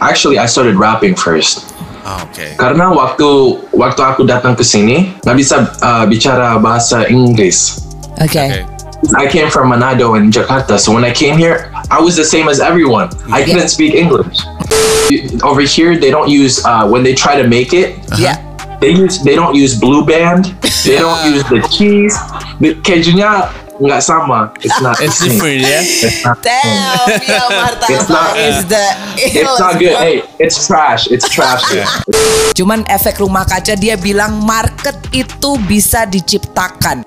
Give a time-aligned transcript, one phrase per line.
[0.00, 1.74] Actually, I started rapping first.
[2.06, 2.56] Ah, Oke.
[2.56, 3.28] Karena waktu
[3.74, 7.84] waktu aku datang ke sini nggak bisa uh, bicara bahasa Inggris.
[8.22, 8.64] Okay.
[8.64, 8.78] Oke.
[9.14, 12.50] I came from Manado in Jakarta, so when I came here, I was the same
[12.50, 13.14] as everyone.
[13.30, 14.42] I couldn't speak English.
[15.46, 17.94] Over here, they don't use uh, when they try to make it.
[18.18, 18.42] Yeah.
[18.82, 20.54] They use they don't use Blue Band.
[20.82, 22.14] They don't use the cheese.
[22.62, 24.50] The kejunya nggak sama.
[24.60, 24.98] It's not.
[24.98, 25.38] It's the same.
[25.38, 25.80] different ya.
[25.82, 26.36] It's not.
[26.42, 27.48] Damn, your
[27.88, 28.84] It's not- is the
[29.18, 29.94] It's not good.
[29.96, 31.06] Hey, it's trash.
[31.10, 31.62] It's trash.
[32.58, 37.06] Cuman efek rumah kaca dia bilang market itu bisa diciptakan.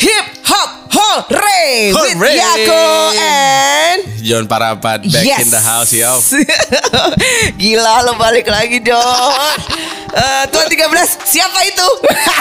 [0.00, 2.36] Hip hop hooray with Hooray!
[2.38, 2.82] Yako
[3.18, 5.42] and John Parapat back yes.
[5.42, 6.20] in the house yo.
[7.60, 9.58] Gila lo balik lagi John
[10.10, 11.86] Eh, Tuan 13 Siapa itu?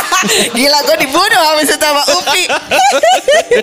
[0.58, 2.44] Gila gue dibunuh Habis itu sama Upi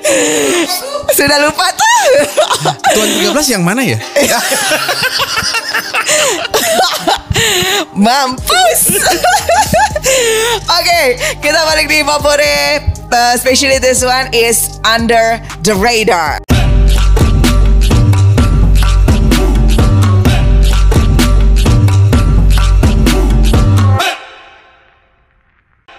[1.18, 1.98] Sudah lupa tuh
[2.94, 3.98] Tuan 13 yang mana ya?
[7.96, 8.80] Mampus.
[10.78, 11.02] Oke
[11.42, 12.80] Kita balik di favorit
[13.10, 16.38] uh, Especially this one is Under the Radar.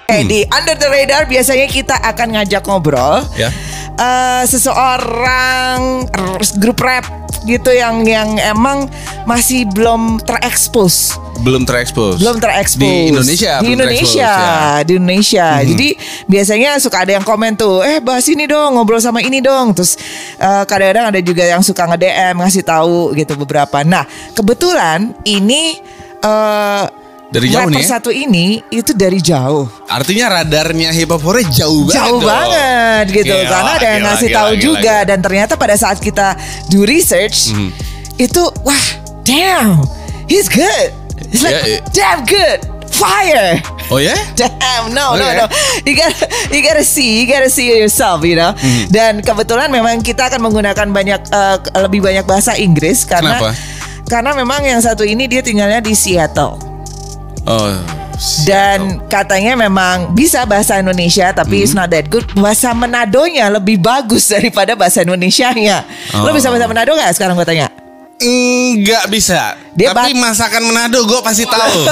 [0.07, 3.51] Oke, di Under the Radar biasanya kita akan ngajak ngobrol Ya.
[3.99, 6.07] eh, seseorang
[6.63, 7.03] grup rap
[7.43, 8.87] gitu yang yang emang
[9.23, 12.17] masih belum terekspos Belum terekspos.
[12.17, 13.53] belum terekspos Di Indonesia.
[13.59, 14.81] di Indonesia ya.
[14.81, 15.87] di Indonesia jadi
[16.25, 20.01] biasanya suka ada yang komen tuh eh bahas ini dong ngobrol sama ini dong terus
[20.35, 25.77] eh, kadang-kadang ada juga yang suka nge DM ngasih tahu gitu beberapa nah kebetulan ini
[26.19, 26.83] eh
[27.27, 27.89] Dari jauh rapper nih ya?
[27.89, 31.99] satu ini itu dari jauh Artinya radarnya hip hop hore jauh banget.
[31.99, 32.25] jauh dong.
[32.25, 35.07] banget gitu Gila, karena ada yang ngasih gila, tahu gila, juga gila.
[35.07, 36.27] dan ternyata pada saat kita
[36.67, 37.69] do research Hmm.
[38.15, 38.85] itu wah
[39.21, 39.83] damn
[40.25, 40.89] he's good
[41.27, 41.79] he's like Ya, ya.
[41.91, 44.15] damn good fire Oh ya?
[44.33, 45.43] Damn, no, Oh, no, ya?
[45.43, 45.45] no.
[45.83, 48.51] You gotta, you gotta see, you gotta see yourself, you know.
[48.51, 48.83] Hmm.
[48.89, 53.55] Dan kebetulan memang kita akan menggunakan banyak, eh, lebih banyak bahasa Inggris karena, Kenapa?
[54.03, 56.59] karena memang yang satu ini dia tinggalnya di Seattle
[57.47, 57.71] Oh.
[58.43, 62.25] dan katanya memang bisa bahasa Indonesia tapi it's not that good.
[62.33, 65.87] Bahasa Manadonya lebih bagus daripada bahasa Indonesianya.
[66.13, 66.33] Lo Oh.
[66.33, 67.69] bisa bahasa Manado nggak sekarang gue tanya?
[68.17, 69.53] Enggak bisa.
[69.71, 71.85] Dia Tapi masakan Manado gue pasti tahu.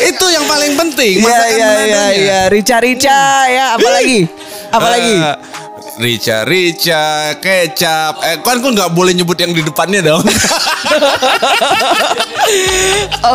[0.00, 1.18] Itu yang paling penting.
[1.18, 2.06] Iya Masakan iya iya Manadonya.
[2.14, 2.40] iya.
[2.48, 3.64] Rica rica ya.
[3.74, 4.20] Apalagi?
[4.70, 5.14] Apalagi?
[5.18, 5.34] Eh,
[6.02, 8.18] Rica, rica, kecap.
[8.26, 10.26] Eh, kan kan nggak boleh nyebut yang di depannya dong.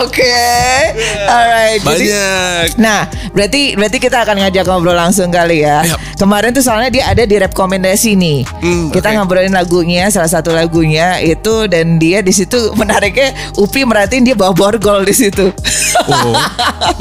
[0.04, 0.36] Oke,
[1.32, 1.80] alright.
[1.80, 2.66] Jadi- Banyak.
[2.76, 5.88] Nah, berarti berarti kita akan ngajak ngobrol langsung kali ya.
[5.88, 6.20] Yap.
[6.20, 8.44] Kemarin tuh soalnya dia ada di rekomendasi nih.
[8.60, 9.16] Hmm, kita oke.
[9.16, 14.52] ngobrolin lagunya, salah satu lagunya itu dan dia di situ menariknya Upi merhatiin dia bawa
[14.52, 15.56] borgol di situ.
[16.04, 16.36] Oh,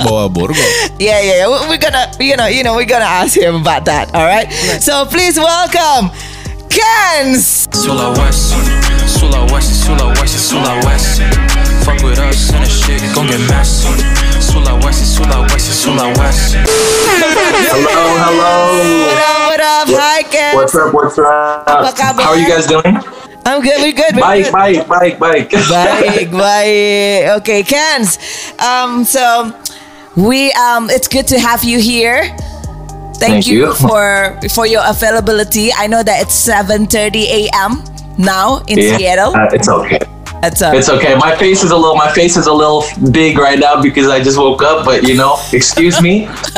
[0.07, 0.63] bawa borgol.
[1.03, 1.49] yeah, yeah, yeah.
[1.51, 4.15] We- gonna, you know, you know, we're gonna ask him about that.
[4.15, 4.47] All right.
[4.79, 5.56] So please welcome
[6.69, 7.67] Kenz.
[7.73, 8.61] Sulawesi,
[9.09, 11.23] Sulawesi, Sulawesi, Sulawesi.
[11.85, 13.89] Fuck with us and the shit gon' get messy.
[14.39, 16.61] Sulawesi, Sulawesi, Sulawesi.
[17.73, 18.53] Hello, hello.
[19.07, 19.49] What up?
[19.49, 19.89] What up?
[19.99, 20.55] Hi, Kenz.
[20.57, 20.93] What's up?
[20.93, 22.17] What's up?
[22.21, 22.99] How are you guys doing?
[23.47, 23.81] I'm good.
[23.81, 24.15] We're good.
[24.15, 24.53] We're Bike, good.
[24.53, 25.51] bike, bike, bike.
[25.51, 28.19] baik baik okay Kenz
[28.61, 29.53] um so
[30.17, 32.25] we um it's good to have you here
[33.19, 33.75] thank, Thank you, you.
[33.89, 37.83] for for your availability I know that it's 7:30 a.m.
[38.19, 39.99] now in Yeah, Seattle uh, it's okay.
[40.45, 41.15] it's, uh, It's okay.
[41.17, 41.97] My face is a little.
[41.97, 44.85] My face is a little big right now because I just woke up.
[44.85, 46.29] But you know, excuse me.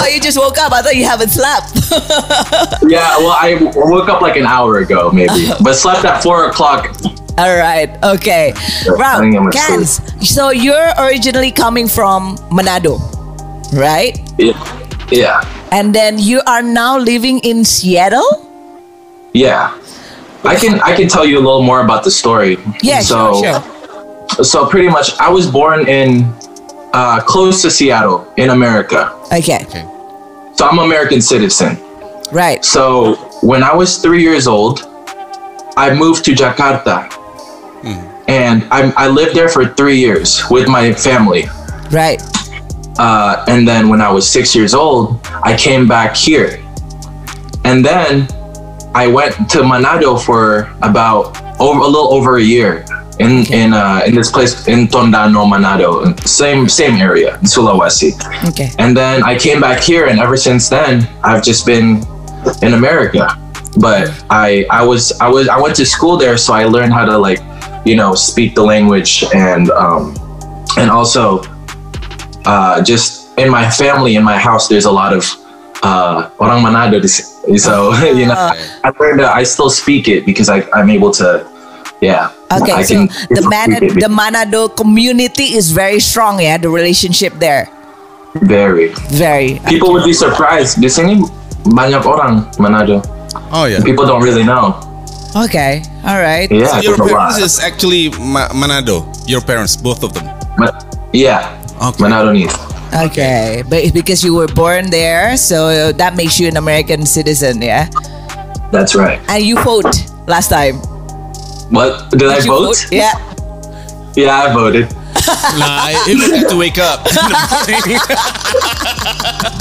[0.00, 1.74] oh you just woke up I thought you haven't slept
[2.94, 3.18] yeah.
[3.18, 6.94] Well, I woke up like an hour ago, maybe, but slept at four o'clock.
[7.38, 8.52] all right okay
[8.98, 9.20] wow
[9.54, 12.98] Kenz so you're originally coming from Manado
[13.78, 14.58] right Yeah.
[15.10, 15.40] Yeah.
[15.72, 18.28] and then you are now living in Seattle
[19.32, 19.72] Yeah.
[20.44, 22.56] I can I can tell you a little more about the story.
[22.82, 26.24] yeah so, sure sure So pretty much, I was born in
[26.92, 29.12] uh, close to Seattle in America.
[29.32, 29.84] okay okay.
[30.56, 31.76] So I'm an American citizen.
[32.32, 34.84] right So when I was three years old,
[35.76, 37.06] I moved to Jakarta,
[38.28, 41.44] and I, I lived there for three years with my family.
[41.90, 42.20] right
[42.98, 46.62] Uh, and then when I was six years old, I came back here.
[47.64, 48.26] And then
[48.94, 52.84] I went to Manado for about over, a little over a year.
[53.18, 58.14] in in uh, in this place in Tondano, Manado, same same area in Sulawesi.
[58.48, 58.70] Okay.
[58.78, 62.02] And then I came back here, and ever since then, I've just been
[62.62, 63.28] in America.
[63.78, 67.04] But I I was I was I went to school there, so I learned how
[67.04, 67.40] to like,
[67.84, 70.14] you know, speak the language and um,
[70.78, 71.42] and also
[72.48, 75.28] uh, just in my family in my house, there's a lot of
[75.84, 76.98] uh, orang Manado.
[77.48, 78.52] So you know,
[78.84, 81.48] I learned I still speak it because I I'm able to.
[82.00, 82.30] Yeah.
[82.52, 83.02] Okay, I so can
[83.32, 83.70] the speak Man
[84.04, 86.60] the Manado community is very strong, yeah.
[86.60, 87.66] The relationship there,
[88.44, 88.92] very.
[89.10, 89.58] very.
[89.66, 90.78] People would be surprised.
[90.78, 91.24] Di sini
[91.72, 93.02] banyak orang Manado.
[93.50, 93.82] Oh yeah.
[93.82, 94.76] People don't really know.
[95.36, 96.48] Okay, all right.
[96.52, 97.32] Yeah, So your there's a lot.
[97.34, 99.04] parents is actually Ma- Manado.
[99.26, 100.24] Your parents, both of them.
[100.56, 100.72] Ma-
[101.12, 102.48] yeah, Okay.
[102.88, 107.60] Okay, but it's because you were born there, so that makes you an American citizen,
[107.60, 107.88] yeah.
[108.72, 109.20] That's right.
[109.28, 109.92] And you vote
[110.26, 110.76] last time.
[111.70, 112.86] What did, I Did you vote?
[112.90, 113.12] Yeah.
[114.16, 114.88] Yeah, I voted.
[115.58, 117.06] nah, I even had to wake up.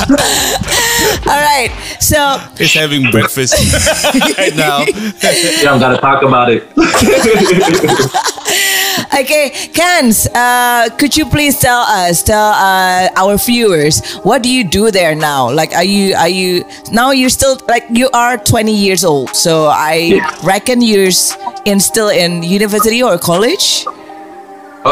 [1.28, 1.70] All right.
[2.00, 3.54] So He's having breakfast
[4.38, 4.86] right now.
[4.86, 6.68] You don't gotta talk about it.
[9.20, 14.64] Okay, Kenz, uh, could you please tell us, tell uh, our viewers, what do you
[14.64, 15.50] do there now?
[15.52, 17.12] Like, are you, are you now?
[17.12, 20.36] You're still like you are 20 years old, so I Yeah.
[20.44, 21.10] reckon you're
[21.66, 23.86] in still in university or college.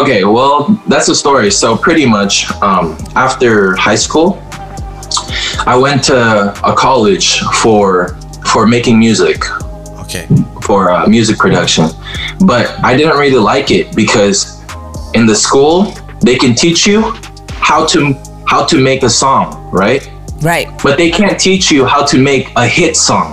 [0.01, 1.49] Okay, well, that's the story.
[1.51, 4.41] So pretty much, um, after high school,
[5.65, 6.17] I went to
[6.63, 8.17] a college for
[8.51, 9.39] for making music,
[10.03, 10.27] Okay.
[10.61, 11.85] for uh, music production,
[12.45, 14.61] but I didn't really like it because
[15.13, 17.13] in the school they can teach you
[17.69, 18.13] how to
[18.47, 20.07] how to make a song, right?
[20.41, 20.67] Right.
[20.83, 23.29] But they can't teach you how to make a hit song,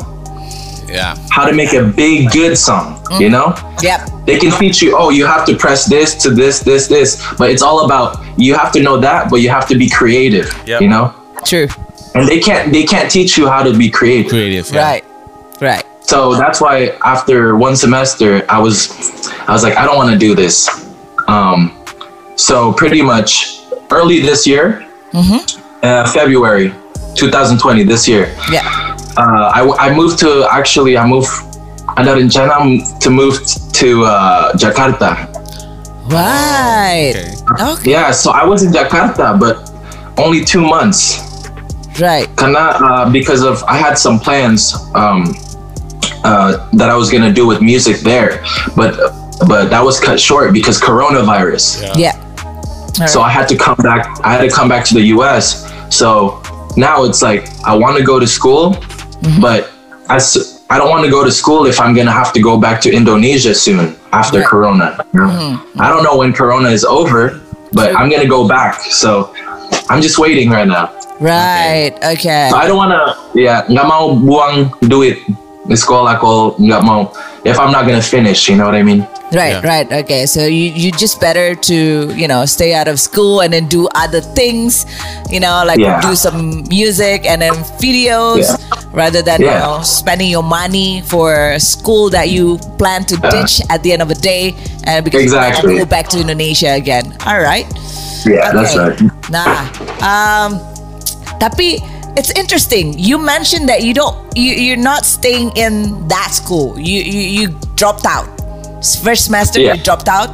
[0.88, 1.16] Yeah.
[1.30, 3.01] how to make a big good song.
[3.20, 3.54] You know?
[3.82, 4.00] Yep.
[4.26, 7.50] they can teach you oh you have to press this to this this this but
[7.50, 10.80] it's all about you have to know that but you have to be creative Yep.
[10.82, 11.12] you know
[11.44, 11.66] True.
[12.14, 14.70] and they can't they can't teach you how to be creative Creative.
[14.70, 14.82] Yeah.
[14.90, 15.04] Right.
[15.60, 15.84] Right.
[16.00, 18.76] so that's why after one semester i was
[19.48, 20.68] i was like i don't want to do this
[21.28, 21.72] um
[22.36, 23.60] so pretty much
[23.90, 24.86] early this year
[25.82, 26.72] uh, february
[27.14, 28.62] 2020 this year Yeah.
[29.18, 31.28] uh, I, I moved to actually I moved
[31.96, 32.56] ada rencana
[33.00, 33.38] to move
[33.72, 35.28] to uh, Jakarta
[36.08, 37.14] Right.
[37.14, 37.62] Okay.
[37.72, 37.90] Okay.
[37.90, 39.70] Yeah, so I was in Jakarta, but
[40.18, 41.22] only two months.
[42.00, 42.26] Right.
[42.36, 45.30] Karena uh, because of I had some plans um,
[46.24, 48.42] uh, that I was gonna do with music there,
[48.74, 48.98] but
[49.46, 51.86] but that was cut short because coronavirus.
[51.96, 52.18] Yeah.
[52.44, 53.28] All So right.
[53.28, 54.08] I had to come back.
[54.26, 55.64] I had to come back to the U.S.
[55.88, 56.42] So
[56.76, 58.74] now it's like I want to go to school,
[59.22, 59.38] Mm-hmm.
[59.40, 59.70] but
[60.10, 62.56] I, s- I don't want to go to school if I'm gonna have to go
[62.56, 64.48] back to Indonesia soon after Right.
[64.48, 64.96] Corona.
[65.12, 65.76] Mm-hmm.
[65.76, 67.44] I don't know when Corona is over,
[67.76, 68.80] but I'm gonna go back.
[68.88, 69.36] So
[69.92, 70.88] I'm just waiting right now.
[71.20, 71.92] Right.
[72.16, 72.48] Okay.
[72.48, 75.20] So I don't wanna, yeah, nggak mau buang duit
[75.68, 77.12] di sekolah kalau nggak mau.
[77.44, 79.04] If I'm not gonna finish, you know what I mean?
[79.32, 79.68] Right, Yeah.
[79.68, 79.88] right.
[80.08, 80.24] Okay.
[80.24, 81.78] So you you just better to,
[82.16, 84.88] you know, stay out of school and then do other things,
[85.28, 86.00] you know, like Yeah.
[86.00, 88.81] do some music and then videos Yeah.
[88.92, 93.60] Rather than, you know, spending your money for a school that you plan to ditch
[93.70, 94.54] at the end of the day
[94.84, 95.68] and because you Exactly.
[95.74, 97.16] want to go back to Indonesia again.
[97.26, 97.66] All right.
[98.26, 99.00] Yeah, that's right.
[99.32, 99.66] Nah.
[100.04, 100.60] Um
[101.40, 101.80] tapi
[102.14, 102.92] it's interesting.
[102.98, 106.78] You mentioned that you don't you you're not staying in that school.
[106.78, 107.44] You you, you
[107.74, 108.28] dropped out.
[109.02, 110.30] First semester you dropped out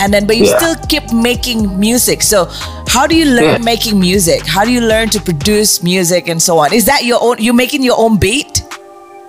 [0.00, 0.56] and then but you Yeah.
[0.58, 2.22] still keep making music.
[2.22, 2.48] So
[2.88, 3.72] how do you learn Yeah.
[3.72, 4.46] making music?
[4.46, 6.72] How do you learn to produce music and so on?
[6.72, 8.62] Is that your own you're making your own beat?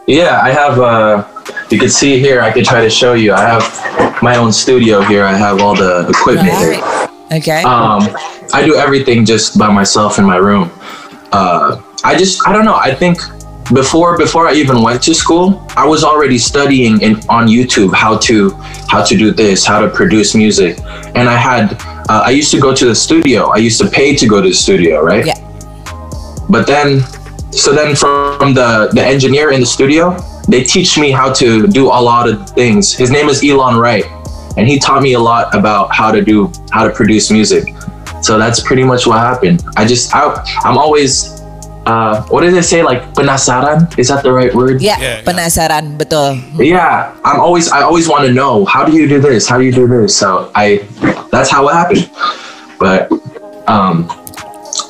[0.07, 0.79] Yeah, I have.
[0.79, 1.23] Uh,
[1.69, 2.41] you can see here.
[2.41, 3.33] I could try to show you.
[3.33, 3.65] I have
[4.21, 5.23] my own studio here.
[5.25, 6.79] I have all the equipment here.
[7.31, 7.61] Okay.
[7.63, 8.07] Um,
[8.53, 10.71] I do everything just by myself in my room.
[11.33, 12.75] Uh, I just, I don't know.
[12.75, 13.19] I think
[13.73, 18.17] before before I even went to school, I was already studying in on YouTube how
[18.19, 18.51] to
[18.89, 20.79] how to do this, how to produce music,
[21.15, 21.81] and I had.
[22.09, 23.47] Uh, I used to go to the studio.
[23.47, 25.25] I used to pay to go to the studio, right?
[25.25, 25.35] yeah.
[26.49, 27.03] but then
[27.51, 31.87] so then from the the engineer in the studio they teach me how to do
[31.87, 34.05] a lot of things his name is elon wright
[34.57, 37.73] and he taught me a lot about how to do how to produce music
[38.21, 40.21] so that's pretty much what happened i just I,
[40.63, 41.36] i'm always
[41.87, 42.83] uh, what did they say?
[42.83, 43.87] Like penasaran?
[43.97, 44.83] Is that the right word?
[44.83, 45.21] Yeah, Yeah, yeah.
[45.23, 46.35] penasaran betul.
[46.59, 49.47] yeah i'm always i always want to know how do you do this?
[49.47, 50.11] How do you do this?
[50.15, 50.83] So i
[51.31, 52.05] that's how it happened.
[52.77, 53.07] But
[53.71, 54.05] um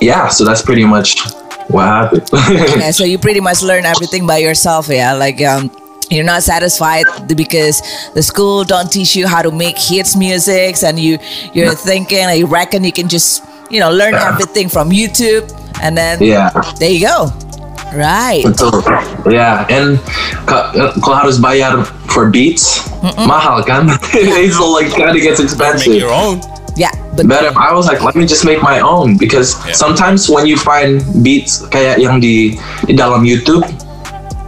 [0.01, 1.21] yeah so that's pretty much
[1.69, 2.25] what happened.
[2.81, 5.13] Yeah, so you pretty much learn everything by yourself, yeah.
[5.13, 5.69] Like um
[6.09, 7.03] you're not satisfied
[7.35, 7.83] because
[8.15, 11.19] the school don't teach you how to make hits musics and you
[11.51, 15.47] you're thinking like, you reckon you can just you know learn everything from YouTube
[15.83, 16.49] and then Yeah.
[16.79, 17.31] there you go
[17.95, 18.83] right Betul.
[19.29, 19.99] Ya, and
[20.43, 22.83] ka- kalau harus bayar for beats,
[23.23, 23.87] mahal kan?
[24.15, 25.95] It's like kind of gets Make expensive.
[25.95, 26.39] your own.
[26.77, 29.73] yeah but Better, I was like, let me just make my own because Yeah.
[29.73, 33.65] sometimes when you find beats kayak yang di di dalam YouTube,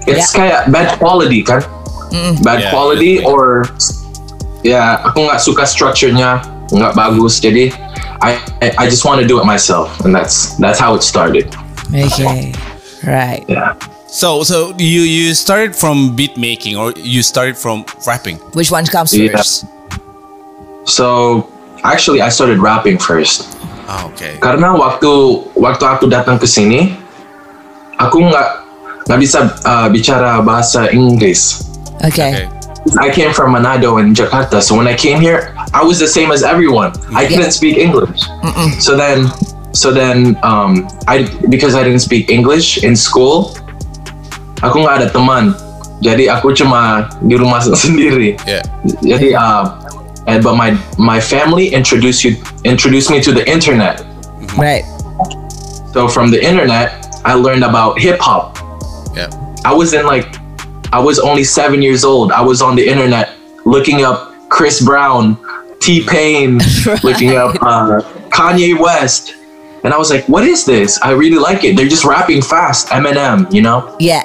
[0.05, 1.65] it's kayak bad quality kan?
[2.45, 3.29] Bad Yeah, quality yeah.
[3.29, 3.65] or
[4.61, 7.71] ya aku nggak suka structure-nya nggak bagus jadi
[8.21, 11.47] I, I I just want to do it myself and that's that's how it started.
[11.89, 12.53] okay
[13.07, 13.73] right Yeah.
[14.09, 18.37] So so you you started from beat making or you started from rapping?
[18.57, 19.31] which one comes Yeah.
[19.37, 19.65] first
[20.89, 21.45] So
[21.85, 23.45] actually I started rapping first.
[23.89, 24.37] Ah, okay.
[24.37, 25.09] karena waktu
[25.57, 26.93] waktu aku datang ke sini
[27.97, 28.47] aku nggak
[29.09, 31.65] nggak bisa uh, bicara bahasa Inggris.
[32.05, 32.45] okay, Okay.
[33.01, 36.31] I came from Manado in Jakarta, so when I came here, I was the same
[36.31, 36.93] as everyone.
[37.13, 38.21] I couldn't speak English.
[38.79, 39.29] So then,
[39.73, 43.53] so then, um, I because I didn't speak English in school,
[44.65, 45.53] aku nggak ada teman.
[45.99, 48.39] Jadi aku cuma di rumah sendiri.
[48.47, 48.63] Yeah.
[49.03, 49.77] Jadi, uh,
[50.25, 54.01] and, but my my family introduced you introduced me to the internet.
[54.57, 54.83] right
[55.93, 58.57] So from the internet, I learned about hip hop.
[59.15, 59.29] Yeah.
[59.65, 60.37] I was in like,
[60.93, 62.31] I was only seven years old.
[62.31, 63.33] I was on the internet
[63.65, 65.37] looking up Chris Brown,
[65.79, 66.59] T Pain,
[67.03, 69.35] looking up uh, Kanye West.
[69.83, 70.99] And I was like, what is this?
[71.01, 71.77] I really like it.
[71.77, 73.95] They're just rapping fast, Eminem, you know?
[73.99, 74.23] yeah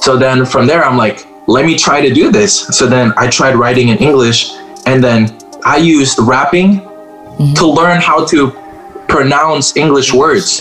[0.00, 2.66] So then from there, I'm like, let me try to do this.
[2.68, 4.50] So then I tried writing in English,
[4.86, 6.80] and then I used rapping
[7.54, 8.50] to learn how to
[9.08, 10.60] pronounce English words.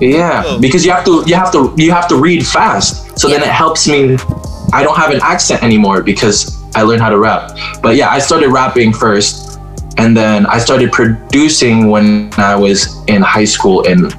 [0.00, 0.58] Yeah, Oh.
[0.58, 3.18] because you have to you have to you have to read fast.
[3.18, 4.16] So then it helps me.
[4.72, 7.56] I don't have an accent anymore because I learned how to rap.
[7.82, 9.58] But yeah, I started rapping first,
[9.96, 14.14] and then I started producing when I was in high school, and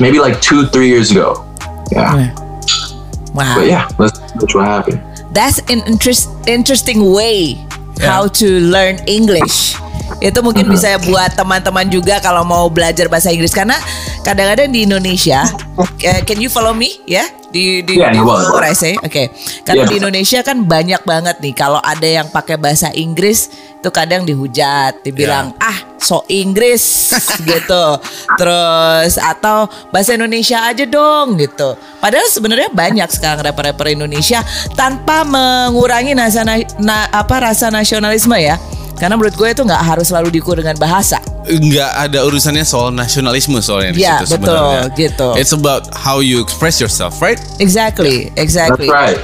[0.00, 1.44] maybe like two three years ago.
[1.92, 2.32] Yeah,
[3.34, 5.00] wow but yeah, that's, that's what happened.
[5.34, 7.54] that's an interest interesting way
[8.00, 9.71] how to learn English.
[10.20, 13.78] Itu mungkin bisa buat teman-teman juga kalau mau belajar bahasa Inggris karena
[14.22, 15.42] kadang-kadang di Indonesia,
[16.08, 17.26] eh, can you follow me ya?
[17.52, 18.96] Di di, Yeah, di say?
[18.96, 19.28] Oke.
[19.60, 19.90] Karena Yeah.
[19.92, 25.04] di Indonesia kan banyak banget nih kalau ada yang pakai bahasa Inggris itu kadang dihujat,
[25.04, 27.12] dibilang ah so Inggris
[27.50, 27.84] gitu.
[28.40, 31.76] Terus atau bahasa Indonesia aja dong gitu.
[32.00, 34.40] Padahal sebenarnya banyak sekarang rapper-rapper Indonesia
[34.72, 38.56] tanpa mengurangi nasa na- na- apa rasa nasionalisme ya.
[39.02, 41.18] Karena menurut gue itu nggak harus selalu diukur dengan bahasa.
[41.42, 44.94] Nggak ada urusannya soal nasionalisme soalnya di Ya, situ betul, sebenarnya.
[44.94, 45.28] gitu.
[45.34, 47.38] It's about how you express yourself, right?
[47.58, 48.86] Exactly, That's exactly.
[48.86, 49.18] right.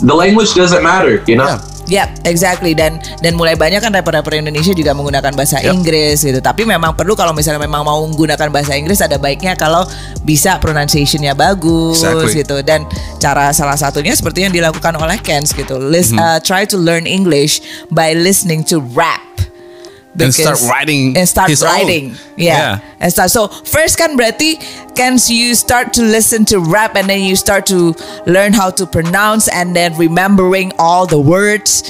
[0.00, 1.46] The language doesn't matter, you know.
[1.46, 1.60] Yeah.
[1.90, 5.74] Yap, exactly dan dan mulai banyak kan rapper-rapper Indonesia juga menggunakan bahasa Yap.
[5.74, 6.38] Inggris gitu.
[6.38, 9.82] Tapi memang perlu kalau misalnya memang mau menggunakan bahasa Inggris ada baiknya kalau
[10.22, 12.46] bisa pronunciation-nya bagus Exactly.
[12.46, 12.56] gitu.
[12.62, 12.86] Dan
[13.18, 15.82] cara salah satunya seperti yang dilakukan oleh Kens gitu.
[15.82, 16.22] Lis- Mm-hmm.
[16.22, 17.58] uh, try to learn English
[17.90, 19.18] by listening to rap.
[20.18, 21.70] And start writing and start his own.
[21.70, 22.82] writing yeah.
[22.82, 22.98] Yeah.
[22.98, 24.58] and start so first kan berarti
[24.98, 27.94] kan you start to listen to rap and then you start to
[28.26, 31.86] learn how to pronounce and then remembering all the words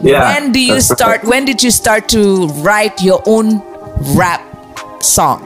[0.00, 1.28] Yeah, when do you start right.
[1.28, 3.60] when did you start to write your own
[4.16, 4.40] rap
[5.04, 5.44] song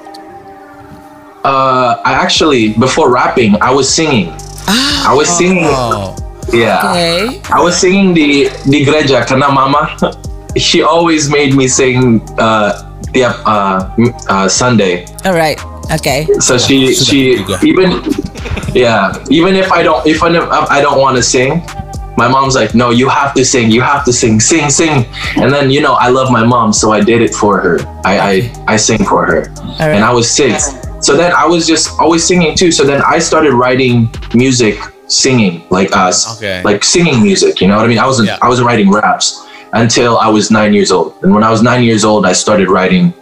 [1.43, 4.31] Uh, I actually before rapping, I was singing.
[5.03, 5.67] I was singing.
[5.67, 6.15] Oh,
[6.55, 6.87] Yeah.
[6.87, 9.91] okay I was singing di di gereja karena mama
[10.57, 13.89] she always made me sing uh, tiap uh,
[14.29, 15.05] uh, Sunday.
[15.25, 15.59] all right
[15.93, 18.03] okay So she she even
[18.75, 21.61] yeah even if I don't if I don't, I don't want to sing,
[22.17, 25.05] my mom's like no you have to sing you have to sing sing sing
[25.37, 27.81] and then you know I love my mom so I did it for her.
[28.05, 28.33] I I,
[28.75, 29.49] I sing for her
[29.81, 29.97] Alright.
[29.97, 30.73] and I was six.
[31.01, 32.71] So then I was just always singing too.
[32.71, 34.07] So then I started writing
[34.39, 34.79] music,
[35.09, 36.63] singing like us, Okay.
[36.63, 37.61] like singing music.
[37.61, 37.99] You know what I mean?
[37.99, 38.39] I wasn't Yeah.
[38.41, 39.42] I wasn't writing raps
[39.73, 41.17] until I was nine years old.
[41.23, 43.13] And when I was nine years old, I started writing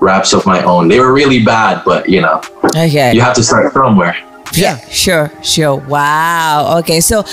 [0.00, 0.88] raps of my own.
[0.88, 2.40] They were really bad, but you know,
[2.76, 4.16] okay you have to start somewhere.
[4.54, 5.76] Yeah, sure, sure.
[5.76, 6.78] Wow.
[6.80, 7.26] Okay, so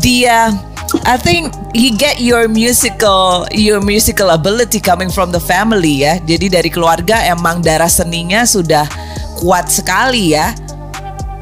[0.00, 0.50] the uh,
[1.04, 6.22] I think you get your musical your musical ability coming from the family ya.
[6.22, 8.86] Jadi dari keluarga emang darah seninya sudah
[9.42, 10.54] kuat sekali ya.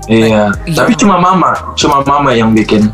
[0.09, 0.57] Iya.
[0.65, 0.77] Iya.
[0.81, 2.89] Tapi cuma mama, cuma mama yang bikin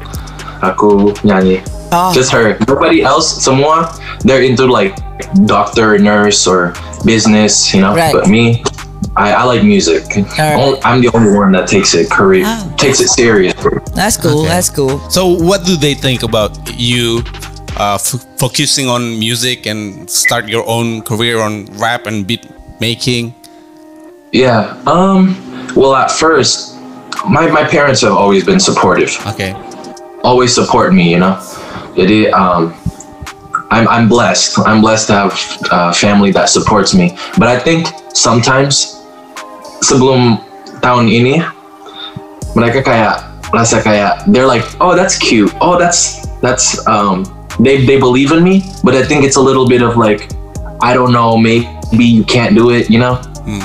[0.58, 1.62] aku nyanyi.
[1.94, 2.10] Oh.
[2.12, 2.58] Just her.
[2.66, 3.30] Nobody else.
[3.46, 3.94] Semua
[4.26, 4.98] they're into like
[5.46, 6.74] doctor, nurse, or
[7.06, 7.72] business.
[7.72, 7.94] You know.
[7.94, 8.10] Right.
[8.12, 8.64] But me,
[9.16, 10.02] I, I like music.
[10.18, 10.58] Alright.
[10.58, 12.74] Only- I'm the only one that takes it career Oh.
[12.76, 13.54] takes it serious.
[13.94, 14.40] That's cool.
[14.42, 14.48] Okay.
[14.50, 14.98] That's cool.
[15.10, 17.22] So, what do they think about you
[17.78, 22.42] uh, f- focusing on music and start your own career on rap and beat
[22.80, 23.34] making?
[24.32, 24.74] Yeah.
[24.86, 25.38] Um.
[25.78, 26.74] Well, at first,
[27.28, 29.14] my my parents have always been supportive.
[29.34, 29.54] Okay.
[30.24, 31.10] Always support me.
[31.14, 31.38] You know.
[31.94, 32.74] Jadi um.
[33.74, 34.54] I'm I'm blessed.
[34.62, 35.34] I'm blessed to have
[35.72, 37.18] a family that supports me.
[37.34, 39.02] But I think sometimes
[39.82, 40.38] sebelum
[40.78, 41.42] tahun ini
[42.54, 43.14] mereka kayak
[43.50, 45.50] rasa kayak they're like, oh that's cute.
[45.58, 47.26] Oh that's that's um
[47.58, 48.62] they they believe in me.
[48.86, 50.30] But I think it's a little bit of like
[50.78, 52.86] I don't know maybe you can't do it.
[52.86, 53.18] You know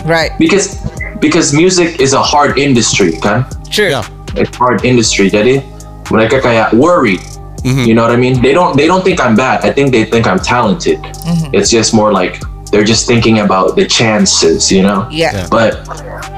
[0.10, 0.34] Right.
[0.42, 0.76] because
[1.22, 3.94] because music is a hard industry kan True.
[3.96, 4.04] Yeah.
[4.36, 5.64] it's hard industry jadi
[6.12, 7.24] mereka kayak worried
[7.62, 7.86] Mm-hmm.
[7.88, 8.42] you know what I mean?
[8.42, 9.66] They don't they don't think I'm bad.
[9.66, 11.00] I think they think I'm talented.
[11.28, 11.56] Mm-hmm.
[11.56, 12.40] It's just more like
[12.72, 15.08] they're just thinking about the chances you know?
[15.12, 15.34] Yeah.
[15.34, 15.48] Yeah.
[15.50, 15.84] but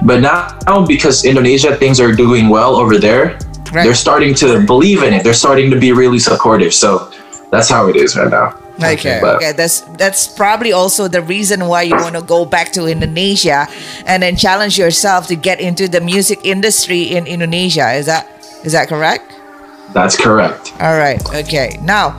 [0.04, 3.38] but now because Indonesia things are doing well over there
[3.72, 3.86] Right.
[3.88, 5.24] they're starting to believe in it.
[5.24, 6.74] They're starting to be really supportive.
[6.76, 7.08] So
[7.56, 8.60] that's how it is right now.
[8.84, 12.74] Okay, But- okay, that's that's probably also the reason why you want to go back
[12.76, 13.68] to Indonesia
[14.04, 17.94] and then challenge yourself to get into the music industry in Indonesia.
[17.96, 18.28] Is that
[18.68, 19.32] is that correct?
[19.94, 21.22] That's correct All right.
[21.36, 21.78] Okay.
[21.84, 22.18] Now,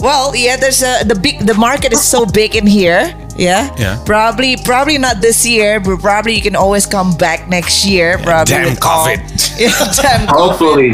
[0.00, 3.14] well, yeah, there's a the big the market is so big in here.
[3.36, 3.74] Yeah.
[3.76, 4.02] Yeah.
[4.06, 8.16] Probably probably not this year, but probably you can always come back next year.
[8.18, 9.20] Probably damn with all- COVID.
[9.58, 10.38] Yeah, damn COVID.
[10.38, 10.90] hopefully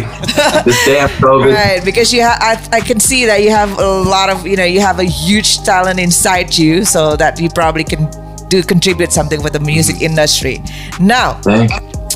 [0.65, 3.87] this damn COVID Right, because you have, I, I can see that you have a
[3.87, 7.85] lot of, you know, you have a huge talent inside you, so that you probably
[7.85, 8.09] can
[8.49, 10.17] do contribute something with the music mm-hmm.
[10.17, 10.63] industry.
[10.99, 11.73] Now, Thank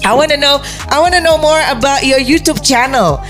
[0.07, 3.21] I want to know, I want to know more about your YouTube channel,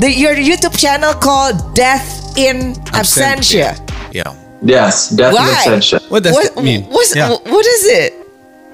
[0.00, 3.76] the your YouTube channel called Death in Absentia.
[4.12, 4.34] Yeah.
[4.62, 6.10] Yes, death in absentia.
[6.10, 6.84] What does What, that mean?
[6.84, 7.30] what's, yeah.
[7.30, 8.12] what is it?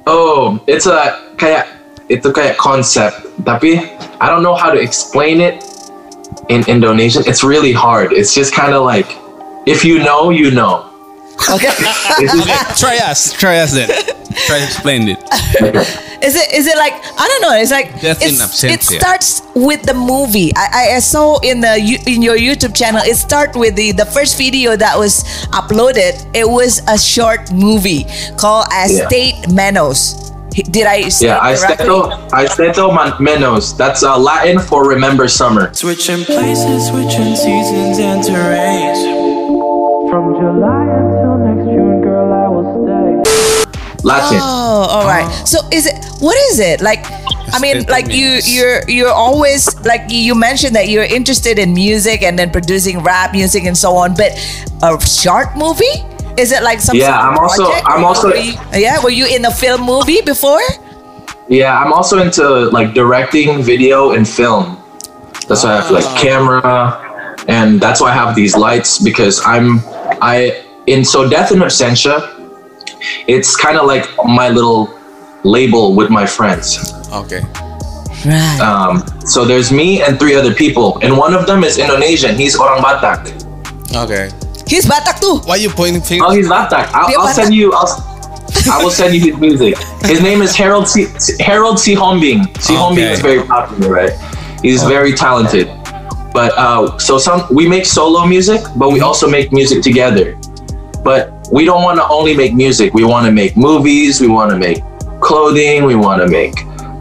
[0.06, 1.66] Oh, it's a kayak
[2.08, 3.82] itu kayak concept, tapi
[4.22, 5.62] I don't know how to explain it
[6.48, 7.26] in Indonesian.
[7.26, 8.14] It's really hard.
[8.14, 9.06] It's just kind of like
[9.66, 10.86] if you know, you know.
[11.50, 11.70] Okay,
[12.22, 13.34] It's Try us.
[13.34, 13.90] Try us then.
[14.46, 15.18] Try to explain it.
[16.22, 17.56] is it is it like I don't know?
[17.56, 18.74] It's like Death it's- absentia.
[18.74, 20.52] It starts with the movie.
[20.54, 21.74] I, I- I saw in the
[22.06, 23.00] in your YouTube channel.
[23.04, 26.14] It starts with the the first video that was uploaded.
[26.34, 28.04] It was a short movie
[28.36, 30.26] called Estate Manos.
[30.56, 31.86] Did I say yeah, it correctly?
[31.86, 33.76] Aisteto, Aisteto Menos.
[33.76, 35.72] That's uh, Latin for remember summer.
[35.74, 38.96] Switching places, switching seasons and terrains.
[40.08, 41.05] From July
[44.06, 44.38] Latin.
[44.40, 45.26] Oh, all right.
[45.46, 47.02] So is it what is it like?
[47.52, 51.74] I mean, Estate like you, you're you're always like you mentioned that you're interested in
[51.74, 54.14] music and then producing rap music and so on.
[54.14, 54.38] But
[54.86, 56.06] a short movie?
[56.38, 56.94] Is it like some?
[56.96, 57.86] Yeah, sort of I'm also- project?
[57.88, 60.62] I'm also- were you- yeah, were you in a film movie before?
[61.48, 64.78] Yeah, I'm also into like directing video and film.
[65.48, 66.62] That's why I have like camera,
[67.48, 69.80] and that's why I have these lights because I'm
[70.20, 72.35] I in so Death in Absentia.
[73.26, 74.90] It's kind of like my little
[75.44, 76.78] label with my friends.
[77.12, 77.42] Okay.
[78.24, 78.58] Right.
[78.60, 82.34] Um, so there's me and three other people, and one of them is Indonesian.
[82.34, 83.28] He's orang Batak.
[83.94, 84.30] Okay.
[84.66, 85.38] He's Batak too.
[85.46, 86.34] Why are you pointing Oh, fingers?
[86.34, 86.90] he's Batak.
[86.92, 87.34] I'll, I'll Batak.
[87.34, 87.72] send you.
[87.72, 87.86] I'll,
[88.72, 89.78] I will send you his music.
[90.02, 91.06] His name is Harold Si,
[91.38, 92.50] Harold Sihombing.
[92.60, 94.12] Si Hombing is very popular, right?
[94.62, 95.68] He's very talented.
[96.32, 100.36] But uh, so some we make solo music, but we also make music together.
[101.04, 102.94] But we don't want to only make music.
[102.94, 104.20] We want to make movies.
[104.20, 104.82] We want to make
[105.20, 105.84] clothing.
[105.84, 106.54] We want to make,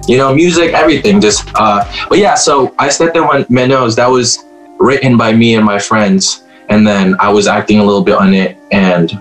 [0.07, 1.19] you know, music, everything.
[1.21, 2.35] Just uh, but yeah.
[2.35, 4.43] So I said that when Menos that was
[4.79, 8.33] written by me and my friends, and then I was acting a little bit on
[8.33, 9.11] it, and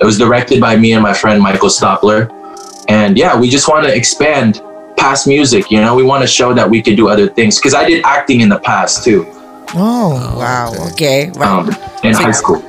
[0.00, 2.30] it was directed by me and my friend Michael Stopler.
[2.88, 4.62] And yeah, we just want to expand
[4.96, 5.70] past music.
[5.70, 8.04] You know, we want to show that we could do other things because I did
[8.04, 9.26] acting in the past too,
[9.74, 10.72] Oh, wow.
[10.92, 11.30] Okay.
[11.36, 11.48] Right.
[11.48, 11.68] um,
[12.02, 12.60] in high school.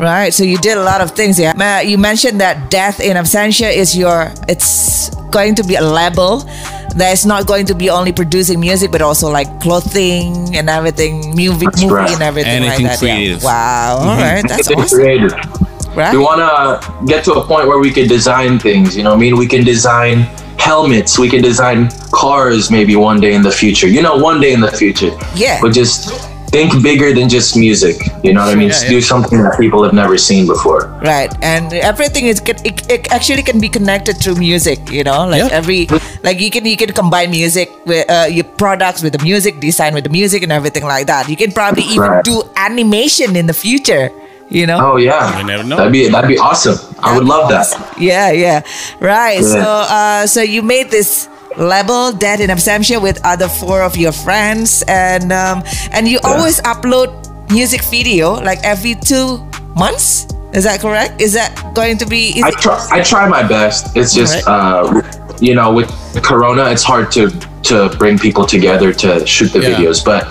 [0.00, 0.32] Right.
[0.32, 1.38] So you did a lot of things.
[1.38, 1.52] Yeah.
[1.56, 4.32] Ma- You mentioned that Death in Absentia is your.
[4.48, 6.40] It's going to be a label
[6.96, 11.66] that's not going to be only producing music, but also like clothing and everything, movie,
[11.66, 12.10] That's movie right.
[12.10, 13.06] and everything Anything like that.
[13.06, 13.14] Yeah.
[13.14, 13.42] creative.
[13.44, 13.98] Wow.
[13.98, 14.20] All mm-hmm.
[14.20, 14.48] right.
[14.48, 14.98] That's awesome.
[14.98, 15.32] creative.
[15.96, 16.12] Right.
[16.12, 18.96] We want to get to a point where we can design things.
[18.96, 20.22] You know, what I mean, we can design
[20.58, 21.18] helmets.
[21.18, 22.70] We can design cars.
[22.70, 23.86] Maybe one day in the future.
[23.88, 25.10] You know, one day in the future.
[25.34, 25.60] Yeah.
[25.60, 27.96] But just think bigger than just music.
[28.22, 28.68] You know what I mean?
[28.70, 28.90] Yeah, yeah.
[28.90, 30.88] do something that people have never seen before.
[31.02, 32.60] Right, and everything is it,
[32.90, 34.78] it actually can be connected through music.
[34.90, 35.58] You know, like Yeah.
[35.60, 35.86] every
[36.22, 39.94] like you can you can combine music with uh, your products with the music, design
[39.94, 41.28] with the music, and everything like that.
[41.28, 42.24] You can probably even Right.
[42.24, 44.10] do animation in the future.
[44.50, 44.78] You know.
[44.82, 45.76] Oh yeah, You never know.
[45.78, 46.74] That'd be that'd be awesome.
[46.98, 47.70] I would love that.
[48.02, 48.66] Yeah, yeah.
[48.98, 49.38] Right.
[49.38, 49.54] Yeah.
[49.54, 54.12] So uh so you made this label Death in Absentia with other four of your
[54.12, 57.10] friends, and um, and you always upload
[57.50, 59.38] music video like every two
[59.76, 60.26] months.
[60.52, 61.20] Is that correct?
[61.20, 62.40] Is that going to be?
[62.42, 62.88] I try.
[62.90, 63.96] I try my best.
[63.96, 65.02] It's just, uh,
[65.40, 65.88] you know, with
[66.22, 67.30] Corona, it's hard to
[67.64, 69.70] to bring people together to shoot the Yeah.
[69.70, 70.04] videos.
[70.04, 70.26] But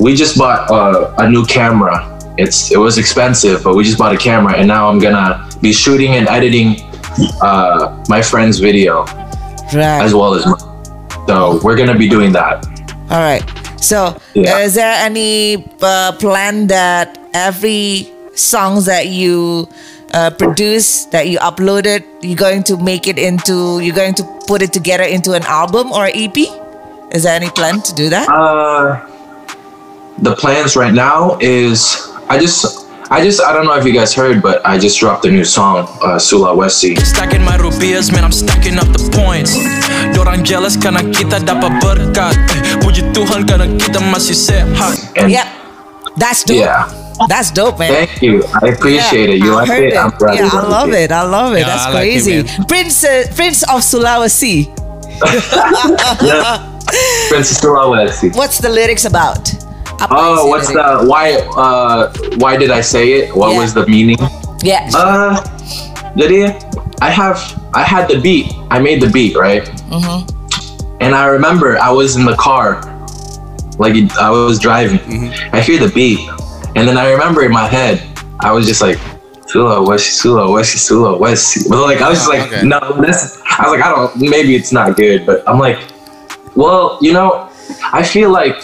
[0.00, 2.18] we just bought uh, a new camera.
[2.36, 5.72] It's it was expensive, but we just bought a camera, and now I'm gonna be
[5.72, 6.82] shooting and editing
[7.42, 9.04] uh, my friend's video
[9.74, 10.02] right?
[10.02, 10.44] as well as.
[11.26, 12.64] So we're gonna be doing that.
[13.10, 13.42] All right.
[13.80, 14.58] So, Yeah.
[14.58, 19.68] is there any uh, plan that every songs that you
[20.12, 24.62] uh, produce that you uploaded, you're going to make it into, you're going to put
[24.62, 26.36] it together into an album or EP?
[27.12, 28.28] Is there any plan to do that?
[28.28, 29.00] Uh,
[30.18, 34.14] the plans right now is I just I just I don't know if you guys
[34.14, 36.94] heard, but I just dropped a new song, uh, Sulawesi.
[37.02, 39.58] Stacking my rupiahs, man, I'm stacking up the points.
[40.14, 42.38] Dorang jealous karena kita dapat berkat.
[42.86, 44.94] Puji Tuhan karena kita masih sehat.
[45.18, 45.50] And yeah,
[46.14, 46.62] that's dope.
[46.62, 46.86] yeah,
[47.26, 47.90] That's dope, man.
[48.06, 48.46] thank you.
[48.62, 49.42] I appreciate it.
[49.42, 49.98] You I like heard it?
[49.98, 51.10] I'm proud yeah, I love it.
[51.10, 51.66] I love it.
[51.66, 52.46] Yeah, That's I like it, crazy.
[52.70, 54.70] Prince, uh, Prince of Sulawesi.
[57.28, 58.30] Princess Sulawesi.
[58.38, 59.50] What's the lyrics about?
[60.10, 61.34] Oh, what's the why?
[61.56, 63.34] Uh, why did I say it?
[63.36, 63.58] What Yeah.
[63.60, 64.18] was the meaning?
[64.62, 64.88] Yeah.
[64.94, 65.36] Uh,
[66.16, 66.52] jadi
[67.02, 67.36] I have
[67.74, 68.52] I had the beat.
[68.70, 70.24] I made the beat right, Mm-hmm.
[71.00, 72.80] and I remember I was in the car,
[73.78, 75.32] like I was driving.
[75.52, 76.20] I hear the beat,
[76.76, 78.00] and then I remember in my head
[78.40, 78.98] I was just like.
[79.50, 81.66] Sulawesi, Sulawesi, Sulawesi.
[81.68, 82.62] But like I was just Oh, like, okay.
[82.62, 83.42] no, this.
[83.58, 84.14] I was like, I don't.
[84.30, 85.90] Maybe it's not good, but I'm like,
[86.54, 87.50] well, you know,
[87.90, 88.62] I feel like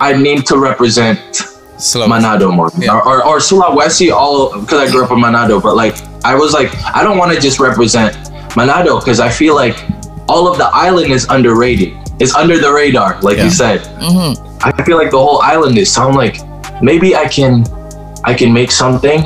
[0.00, 1.18] I need to represent
[1.78, 2.06] Slow.
[2.08, 2.94] Manado more, Yeah.
[2.94, 5.62] or, or, or Sulawesi, all because I grew up in Manado.
[5.62, 8.14] But like, I was like, I don't want to just represent
[8.54, 9.76] Manado because I feel like
[10.28, 11.94] all of the island is underrated.
[12.20, 13.44] It's under the radar, like Yeah.
[13.44, 13.80] you said.
[14.00, 14.58] Mm-hmm.
[14.62, 15.90] I feel like the whole island is.
[15.92, 16.36] So I'm like,
[16.82, 17.64] maybe I can,
[18.24, 19.22] I can make something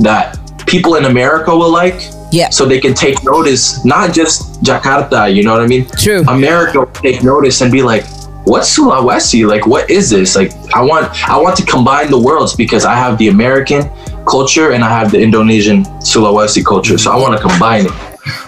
[0.00, 2.00] that people in America will like.
[2.32, 2.50] Yeah.
[2.50, 5.32] So they can take notice, not just Jakarta.
[5.32, 5.86] You know what I mean?
[5.98, 6.24] True.
[6.26, 8.04] America will take notice and be like,
[8.44, 9.46] "What's Sulawesi?
[9.48, 10.36] Like, what is this?
[10.36, 13.88] Like, I want, I want to combine the worlds because I have the American
[14.28, 17.96] culture and I have the Indonesian Sulawesi culture, so I want to combine it.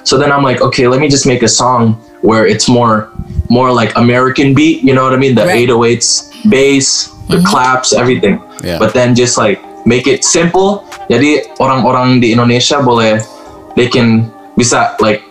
[0.05, 3.11] So then I'm like, okay, let me just make a song where it's more,
[3.49, 4.83] more like American beat.
[4.83, 5.35] You know what I mean?
[5.35, 5.69] The Right.
[5.69, 7.47] 808s, bass, the mm-hmm.
[7.47, 8.41] claps, everything.
[8.65, 8.79] Yeah.
[8.79, 10.89] But then just like make it simple.
[11.11, 13.21] Jadi orang-orang di Indonesia boleh,
[13.77, 15.26] they can bisa like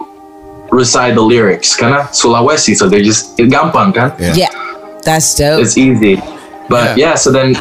[0.76, 4.48] recite the lyrics karena Sulawesi so they just it gampang kan Yeah.
[4.48, 4.52] Yeah.
[5.02, 5.64] That's dope.
[5.64, 6.20] it's easy
[6.68, 7.12] but Yeah.
[7.12, 7.16] yeah.
[7.16, 7.56] so then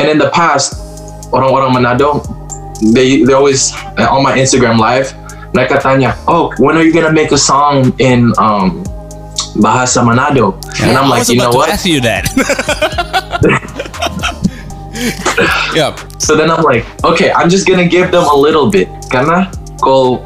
[0.00, 0.74] and in the past
[1.30, 2.24] orang-orang Manado
[2.94, 5.12] they they always on my Instagram live
[5.54, 8.82] mereka tanya oh when are you gonna make a song in um
[9.58, 12.26] bahasa Manado and I'm I like you know about to what ask you that.
[15.74, 15.94] yeah.
[16.18, 19.50] so then I'm like okay I'm just gonna give them a little bit karena
[19.82, 20.22] kalau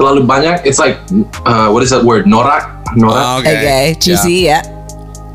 [0.00, 0.96] terlalu banyak it's like
[1.44, 3.52] uh, what is that word norak norak Okay.
[3.60, 3.84] okay.
[4.00, 4.48] Cheesy.
[4.48, 4.64] Yeah.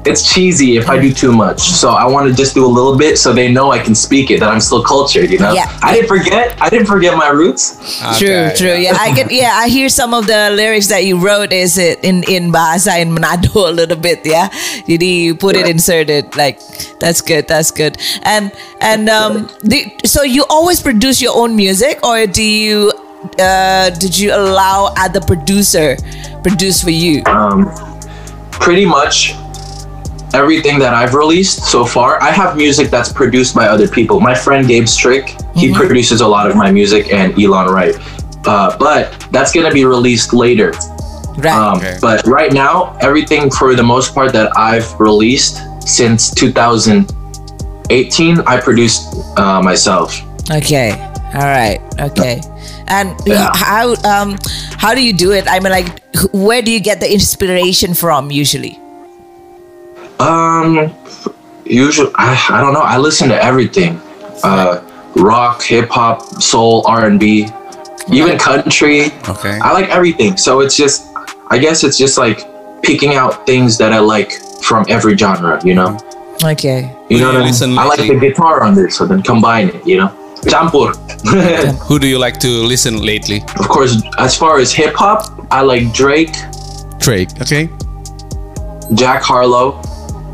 [0.05, 1.59] it's cheesy if I do too much.
[1.59, 4.29] So I want to just do a little bit so they know I can speak
[4.29, 5.51] it, that I'm still cultured, you know?
[5.53, 5.65] Yeah.
[5.81, 6.55] I didn't forget.
[6.61, 7.81] I didn't forget my roots.
[8.19, 8.75] True, Okay, true.
[8.77, 9.27] Yeah, I can.
[9.31, 11.51] Yeah, I hear some of the lyrics that you wrote.
[11.51, 14.21] Is it in in bahasa in Manado a little bit?
[14.21, 14.53] Yeah,
[14.85, 16.37] did you put it inserted?
[16.37, 16.61] Like
[17.01, 17.49] that's good.
[17.49, 17.97] That's good.
[18.21, 22.93] And and um, the, so you always produce your own music, or do you
[23.39, 25.95] uh did you allow other producer
[26.43, 27.23] produce for you?
[27.25, 27.69] Um,
[28.51, 29.33] pretty much
[30.33, 34.19] everything that I've released so far, I have music that's produced by other people.
[34.19, 37.95] My friend Gabe Strick, he produces a lot of my music, and Elon Wright.
[38.45, 40.73] Uh, but that's gonna be released later.
[41.37, 41.53] Right.
[41.53, 41.97] Um, Okay.
[42.01, 49.15] But right now, everything for the most part that I've released since 2018, I produced
[49.37, 50.21] uh, myself.
[50.51, 50.91] Okay.
[51.33, 51.79] All right.
[51.99, 52.41] Okay.
[52.87, 53.51] And Yeah.
[53.55, 54.37] how um
[54.77, 55.45] how do you do it?
[55.49, 55.89] I mean, like,
[56.33, 58.79] where do you get the inspiration from usually?
[60.19, 60.93] Um,
[61.65, 62.81] usually, I, I don't know.
[62.81, 63.99] I listen to everything,
[64.43, 64.81] uh,
[65.15, 67.47] rock, hip hop, soul, R and B,
[68.11, 69.07] even country.
[69.27, 69.59] Okay.
[69.61, 70.37] I like everything.
[70.37, 71.07] So it's just,
[71.49, 72.39] I guess it's just like
[72.81, 75.59] picking out things that I like from every genre.
[75.65, 75.97] You know,
[76.43, 76.81] Okay.
[77.09, 77.79] you Who do know what I mean.
[77.79, 79.85] I like the guitar on this, so then combine it.
[79.85, 80.93] You know, campur.
[81.89, 83.41] Who do you like to listen lately?
[83.59, 86.33] of course, as far as hip hop, I like Drake,
[86.99, 87.29] Drake.
[87.41, 87.69] Okay.
[88.93, 89.81] Jack Harlow.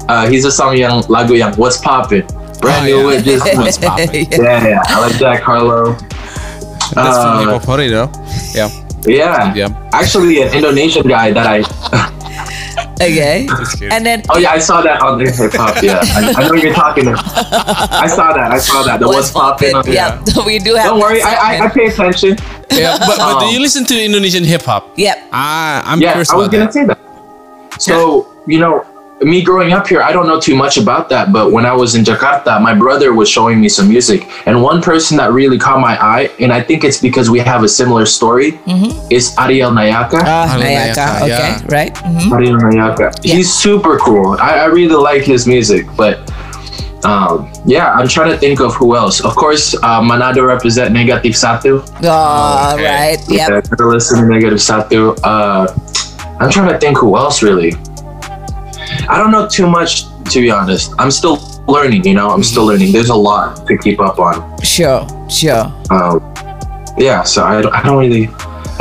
[0.10, 2.28] Uh, he's a song yang lagu yang What's Poppin'.
[2.60, 3.06] Brand Oh, new yeah.
[3.08, 4.28] with just What's poppin'?
[4.32, 4.82] yeah, yeah.
[4.91, 5.95] I like Jack Harlow.
[6.91, 8.12] That's from Uh, Hip Hop Hore, though.
[8.54, 8.69] Yeah.
[9.08, 9.54] Yeah.
[9.56, 9.89] Yeah.
[9.93, 11.63] Actually, an Indonesian guy that I
[13.11, 13.47] Okay.
[13.91, 15.81] And then Oh yeah, I saw that on the hip hop.
[15.83, 17.07] Yeah, I, I know you're talking.
[17.07, 18.51] I saw that.
[18.51, 18.99] I saw that.
[18.99, 19.75] The what's popping.
[19.75, 20.85] on- Yeah, we do have.
[20.85, 22.37] Don't worry, I, I, I pay attention.
[22.71, 24.93] yeah, but, but do Um, you listen to Indonesian hip hop?
[24.97, 25.17] Yep.
[25.31, 26.73] Ah, I'm Yeah, curious I was gonna that.
[26.73, 26.99] say that.
[27.81, 28.85] So you know,
[29.21, 31.31] me growing up here, I don't know too much about that.
[31.31, 34.81] But when I was in Jakarta, my brother was showing me some music, and one
[34.81, 38.05] person that really caught my eye, and I think it's because we have a similar
[38.05, 38.60] story,
[39.10, 40.19] is Ariel Nayaka.
[40.25, 40.95] Ah, Halo Nayaka.
[40.95, 41.62] Nayaka, Okay, yeah.
[41.69, 41.93] right.
[41.95, 42.31] Mhm.
[42.34, 43.12] Ariel Nayaka.
[43.23, 43.36] Yeah.
[43.36, 44.38] He's super cool.
[44.39, 46.17] I, I really like his music, but
[47.03, 49.21] um, yeah, I'm trying to think of who else.
[49.25, 51.81] Of course, uh, Manado represent Negative Satu.
[52.03, 52.86] Oh, okay.
[52.86, 53.19] right.
[53.29, 53.49] Yep.
[53.49, 55.17] Yeah, I gotta listen to Negative Satu.
[55.23, 55.65] Uh,
[56.39, 57.73] I'm trying to think who else really.
[59.09, 60.93] I don't know too much to be honest.
[60.97, 61.37] I'm still
[61.67, 62.05] learning.
[62.05, 62.91] You know, I'm still learning.
[62.91, 64.61] There's a lot to keep up on.
[64.61, 65.65] Sure, sure.
[65.89, 66.33] Um,
[66.97, 68.29] yeah, so I, I don't really.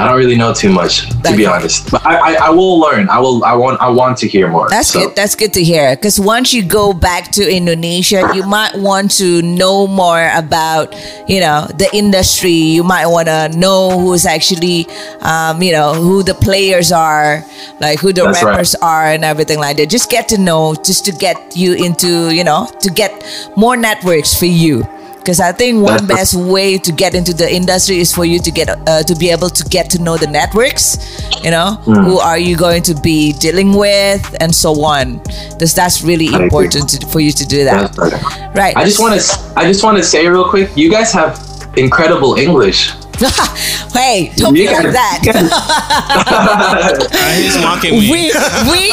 [0.01, 1.91] I don't really know too much, to be honest.
[1.91, 3.09] But I, I, I will learn.
[3.09, 3.45] I will.
[3.45, 3.81] I want.
[3.81, 4.69] I want to hear more.
[4.69, 5.17] That's So- good.
[5.17, 5.95] That's good to hear.
[5.97, 10.95] Because once you go back to Indonesia, you might want to know more about,
[11.29, 12.51] you know, the industry.
[12.53, 14.87] You might want to know who's actually,
[15.21, 17.45] um, you know, who the players are,
[17.81, 18.51] like who the That's right.
[18.57, 19.91] rappers are, and everything like that.
[19.91, 23.13] Just get to know, just to get you into, you know, to get
[23.57, 24.85] more networks for you.
[25.21, 28.51] Because I think one best way to get into the industry is for you to
[28.51, 30.97] get uh, to be able to get to know the networks.
[31.45, 32.05] You know, Hmm.
[32.05, 35.19] who are you going to be dealing with, and so on.
[35.53, 37.97] Because that's really important to, for you to do that.
[37.97, 38.55] Right.
[38.55, 38.77] Right.
[38.77, 39.53] I just want to.
[39.57, 40.71] I just want to say real quick.
[40.77, 41.39] You guys have
[41.77, 42.93] incredible English.
[43.93, 45.21] hey, don't be like that.
[47.37, 48.11] He's mocking me.
[48.11, 48.33] we
[48.71, 48.93] we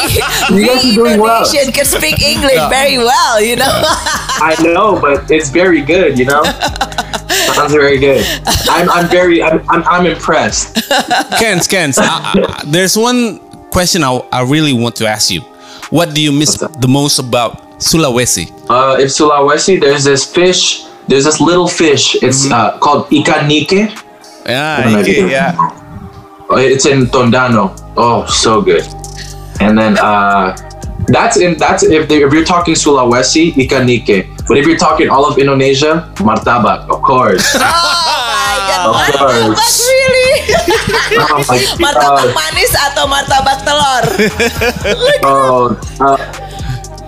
[0.50, 1.44] You we are doing well.
[1.50, 3.40] Can speak English very well.
[3.40, 3.68] You know.
[3.70, 6.18] I know, but it's very good.
[6.18, 6.42] You know,
[7.54, 8.24] sounds very good.
[8.68, 8.88] I'm.
[8.90, 9.42] I'm very.
[9.42, 9.60] I'm.
[9.70, 10.76] I'm, I'm impressed.
[11.40, 13.38] Kenz, Kenz, uh, uh, there's one
[13.70, 15.40] question I, I really want to ask you.
[15.90, 18.50] What do you miss the most about Sulawesi?
[18.68, 20.84] Uh, if Sulawesi, there's this fish.
[21.08, 22.16] There's this little fish.
[22.22, 22.52] It's Mm-hmm.
[22.52, 23.88] uh, called ikan nike.
[24.48, 25.30] Yeah, I okay, doing?
[25.30, 25.52] yeah.
[26.56, 27.76] It's in Tondano.
[27.96, 28.82] Oh, so good.
[29.60, 30.56] And then uh,
[31.12, 34.24] that's in that's if they, if you're talking Sulawesi, ikan nike.
[34.48, 37.44] But if you're talking all of Indonesia, martabak, of course.
[37.54, 39.76] oh my god, Of martabak course.
[39.84, 40.32] really?
[41.20, 42.32] oh my martabak God.
[42.32, 44.04] manis atau martabak telur?
[45.28, 46.16] Oh, uh,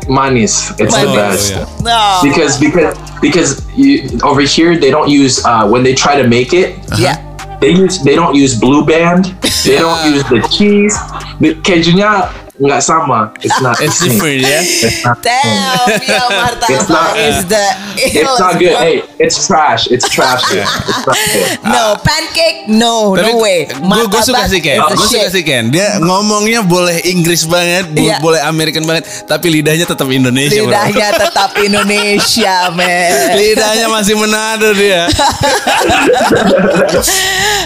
[0.05, 0.77] manis.
[0.77, 1.17] It's the Manis.
[1.17, 1.45] best.
[1.57, 1.65] yeah.
[1.81, 2.21] No.
[2.21, 2.93] Because because
[3.25, 6.77] because you, over here they don't use uh, when they try to make it.
[7.01, 7.17] yeah.
[7.61, 9.27] They use they don't use blue band.
[9.65, 10.97] They don't use the cheese.
[11.41, 13.33] The kejunya nggak sama.
[13.41, 13.81] It's not.
[13.81, 14.21] It's the same.
[14.21, 14.61] different, yeah?
[14.61, 15.17] It's not.
[15.25, 16.25] Damn, yo,
[16.69, 17.65] It's not- is the
[17.97, 18.77] It's not good.
[18.77, 19.89] Hey, it's trash.
[19.89, 20.45] It's trash.
[20.53, 21.49] It's not good.
[21.65, 23.65] No, pancake, no, Tapi no way.
[23.65, 25.73] Gue gue suka sih Ken, gue suka sih Ken.
[25.73, 28.21] Dia ngomongnya boleh Inggris banget, Iya.
[28.21, 30.61] boleh American banget, tapi lidahnya tetap Indonesia.
[30.61, 30.69] bro.
[30.69, 33.13] Lidahnya tetap Indonesia, man.
[33.35, 35.09] Lidahnya masih Manado dia.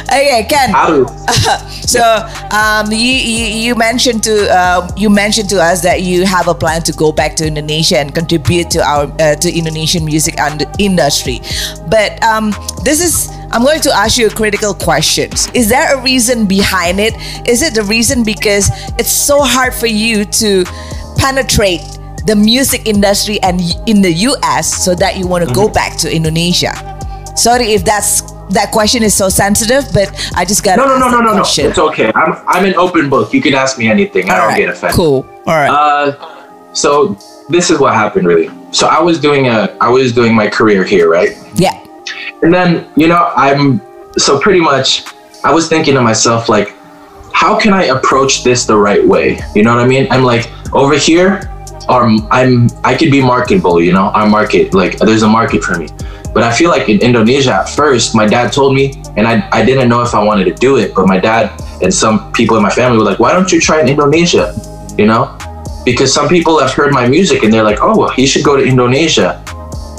[0.05, 0.71] Okay, Ken.
[0.71, 1.11] Harus.
[1.87, 2.01] So,
[2.51, 6.55] um, you, you you mentioned to uh, you mentioned to us that you have a
[6.55, 10.65] plan to go back to Indonesia and contribute to our uh, to Indonesian music and
[10.79, 11.41] industry.
[11.89, 15.31] But um, this is I'm going to ask you a critical question.
[15.55, 17.15] Is there a reason behind it?
[17.47, 18.69] Is it the reason because
[18.99, 20.65] it's so hard for you to
[21.17, 21.83] penetrate
[22.27, 26.13] the music industry and in the US so that you want to go back to
[26.13, 26.73] Indonesia?
[27.37, 31.09] Sorry if that's that question is so sensitive, but I just got No, no, no,
[31.09, 31.43] no, no, no.
[31.43, 32.13] It's okay.
[32.15, 33.33] I'm I'm an open book.
[33.33, 34.31] You can ask me anything.
[34.31, 34.97] I don't right, get offended.
[34.97, 35.27] Cool.
[35.47, 35.71] All right.
[35.71, 37.17] Uh, so
[37.49, 38.51] this is what happened really.
[38.73, 41.37] So I was doing a I was doing my career here, right?
[41.55, 41.81] yeah.
[42.43, 43.81] And then, you know, I'm
[44.19, 45.05] so pretty much
[45.45, 46.75] I was thinking to myself like
[47.33, 49.39] how can I approach this the right way?
[49.55, 50.07] You know what I mean?
[50.11, 51.51] I'm like over here
[51.89, 54.11] or I'm I could be marketable, you know?
[54.11, 55.89] I market like there's a market for me.
[56.35, 59.65] But I feel like in Indonesia at first, my dad told me and I, I
[59.65, 62.63] didn't know if I wanted to do it, but my dad and some people in
[62.63, 64.53] my family were like, "Why don't you try in Indonesia?"
[64.99, 65.39] You know?
[65.85, 68.57] Because some people have heard my music and they're like, "Oh, well, he should go
[68.57, 69.41] to Indonesia."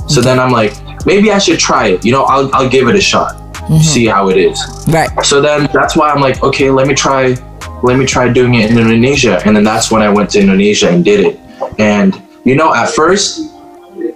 [0.08, 0.74] So then I'm like,
[1.06, 2.04] maybe I should try it.
[2.04, 3.36] You know, I'll I'll give it a shot.
[3.56, 3.80] Mm-hmm.
[3.80, 4.60] See how it is.
[4.88, 5.10] Right.
[5.24, 7.36] So then that's why I'm like, okay, let me try
[7.82, 9.42] let me try doing it in Indonesia.
[9.46, 11.40] And then that's when I went to Indonesia and did it.
[11.80, 13.52] And you know, at first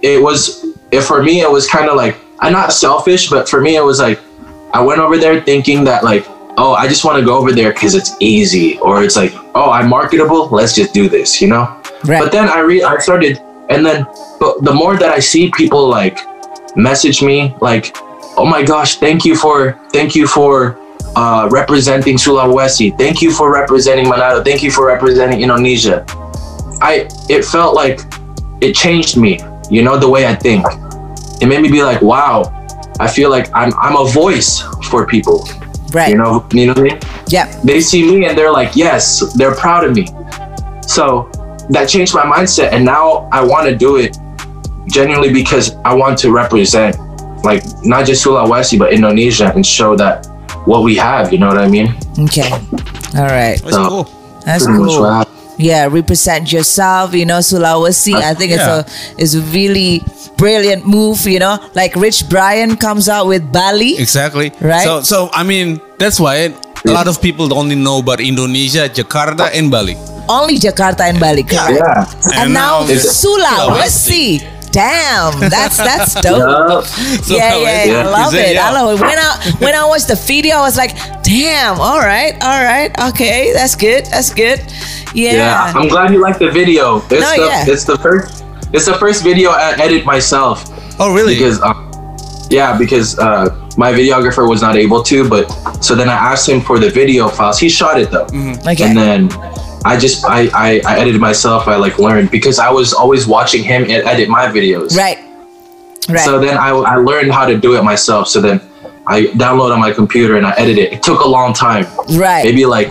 [0.02, 0.59] it was
[0.92, 3.84] if for me it was kind of like I'm not selfish, but for me it
[3.84, 4.20] was like
[4.72, 6.24] I went over there thinking that like,
[6.56, 9.70] oh, I just want to go over there because it's easy, or it's like, oh,
[9.70, 11.64] I'm marketable, let's just do this, you know.
[12.04, 12.22] Right.
[12.22, 14.06] But then I re I started, and then
[14.38, 16.18] but the more that I see people like
[16.76, 17.96] message me like,
[18.36, 20.78] oh my gosh, thank you for thank you for
[21.16, 26.04] uh, representing Sulawesi, thank you for representing Manado, thank you for representing Indonesia.
[26.80, 28.00] I it felt like
[28.60, 29.40] it changed me.
[29.70, 30.66] You know the way I think.
[31.40, 32.52] It made me be like, wow.
[32.98, 35.48] I feel like I'm I'm a voice for people.
[35.92, 36.10] Right.
[36.10, 36.98] You know, you know what I mean?
[37.28, 37.46] Yeah.
[37.64, 40.06] They see me and they're like, yes, they're proud of me.
[40.86, 41.30] So
[41.70, 44.18] that changed my mindset, and now I want to do it
[44.88, 46.96] genuinely because I want to represent,
[47.44, 50.26] like not just Sulawesi but Indonesia and show that
[50.66, 51.32] what we have.
[51.32, 51.94] You know what I mean?
[52.18, 52.50] Okay.
[53.16, 53.58] All right.
[53.62, 54.04] That's So- cool.
[54.44, 55.02] That's Pretty much cool.
[55.60, 55.92] What happened.
[55.92, 57.14] Yeah, represent yourself.
[57.14, 58.14] You know, Sulawesi.
[58.14, 58.84] I think it's a
[59.18, 60.02] it's a really
[60.36, 61.26] brilliant move.
[61.26, 63.96] You know, like Rich Brian comes out with Bali.
[63.98, 64.52] Exactly.
[64.60, 64.84] Right?
[64.84, 66.54] So, so I mean, that's why
[66.86, 69.96] a lot of people only know about Indonesia, Jakarta, and Bali.
[70.28, 71.42] Only Jakarta and Bali.
[71.42, 71.74] Correct.
[71.74, 72.06] Yeah.
[72.38, 74.59] And, And now now it's- Sulawesi.
[74.72, 76.84] Damn, that's that's dope.
[77.26, 77.54] Yeah.
[77.54, 78.06] yeah, yeah, Yeah.
[78.06, 78.56] I love Is it?
[78.56, 78.58] it.
[78.58, 79.02] I love it.
[79.02, 82.90] When I when I watched the video, I was like, damn, all right, all right,
[83.10, 84.60] okay, that's good, that's good.
[85.14, 85.72] Yeah, Yeah.
[85.74, 86.98] I'm glad you like the video.
[86.98, 87.64] It's No, the yeah.
[87.66, 90.64] it's the first it's the first video I edit myself
[91.00, 91.34] Oh, really?
[91.34, 91.90] because um,
[92.50, 95.28] yeah because uh, my videographer was not able to.
[95.28, 95.48] But
[95.82, 97.58] so then I asked him for the video files.
[97.58, 98.68] He shot it though, mm-hmm.
[98.68, 98.84] Okay.
[98.84, 99.28] and then
[99.84, 101.68] I just I, I I edited myself.
[101.68, 104.96] I like learned because I was always watching him ed- edit my videos.
[104.96, 105.18] right.
[106.08, 106.20] Right.
[106.20, 108.28] So then I I learned how to do it myself.
[108.28, 108.60] So then
[109.06, 110.92] I download on my computer and I edit it.
[110.92, 112.44] It took a long time, right.
[112.44, 112.88] maybe like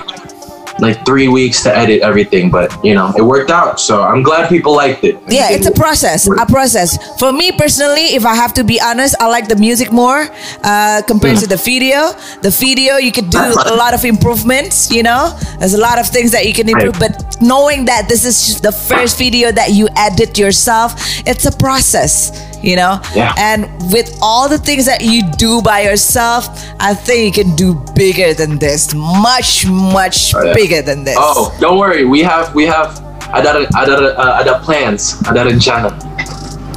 [0.81, 3.79] like three weeks to edit everything, but you know it worked out.
[3.79, 5.15] So I'm glad people liked it.
[5.27, 6.27] Yeah, it's a process.
[6.27, 6.97] A process.
[7.19, 10.27] For me personally, if I have to be honest, I like the music more
[10.63, 12.11] uh, compared to the video.
[12.41, 14.91] The video, you could do a lot of improvements.
[14.91, 16.99] You know, there's a lot of things that you can improve.
[16.99, 17.13] Right.
[17.13, 20.93] But knowing that this is the first video that you edit yourself,
[21.25, 22.48] it's a process.
[22.61, 23.33] You know, Yeah.
[23.37, 27.73] and with all the things that you do by yourself, I think you can do
[27.95, 30.53] bigger than this, much, much Oh, yeah.
[30.53, 31.15] bigger than this.
[31.17, 32.03] Oh, don't worry.
[32.05, 32.99] We have we have
[33.33, 35.15] ada ada uh, ada plans.
[35.23, 35.89] Ada rencana.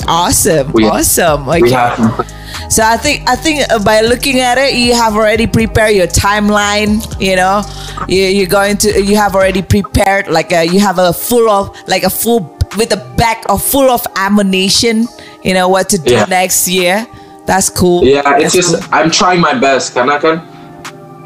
[0.08, 1.46] awesome, We- awesome.
[1.46, 1.70] We Okay.
[1.74, 2.26] have
[2.68, 6.06] So I think I think uh, by looking at it, you have already prepared your
[6.08, 7.04] timeline.
[7.20, 7.60] You know,
[8.08, 11.68] you, you're going to you have already prepared like a, you have a full of
[11.86, 12.48] like a full
[12.80, 15.04] with a bag of full of ammunition.
[15.42, 16.24] You know what to do Yeah.
[16.30, 17.06] next year.
[17.46, 18.04] That's cool.
[18.06, 18.22] yeah.
[18.38, 19.94] It's That's just I'm trying my best.
[19.94, 20.38] Karena kan,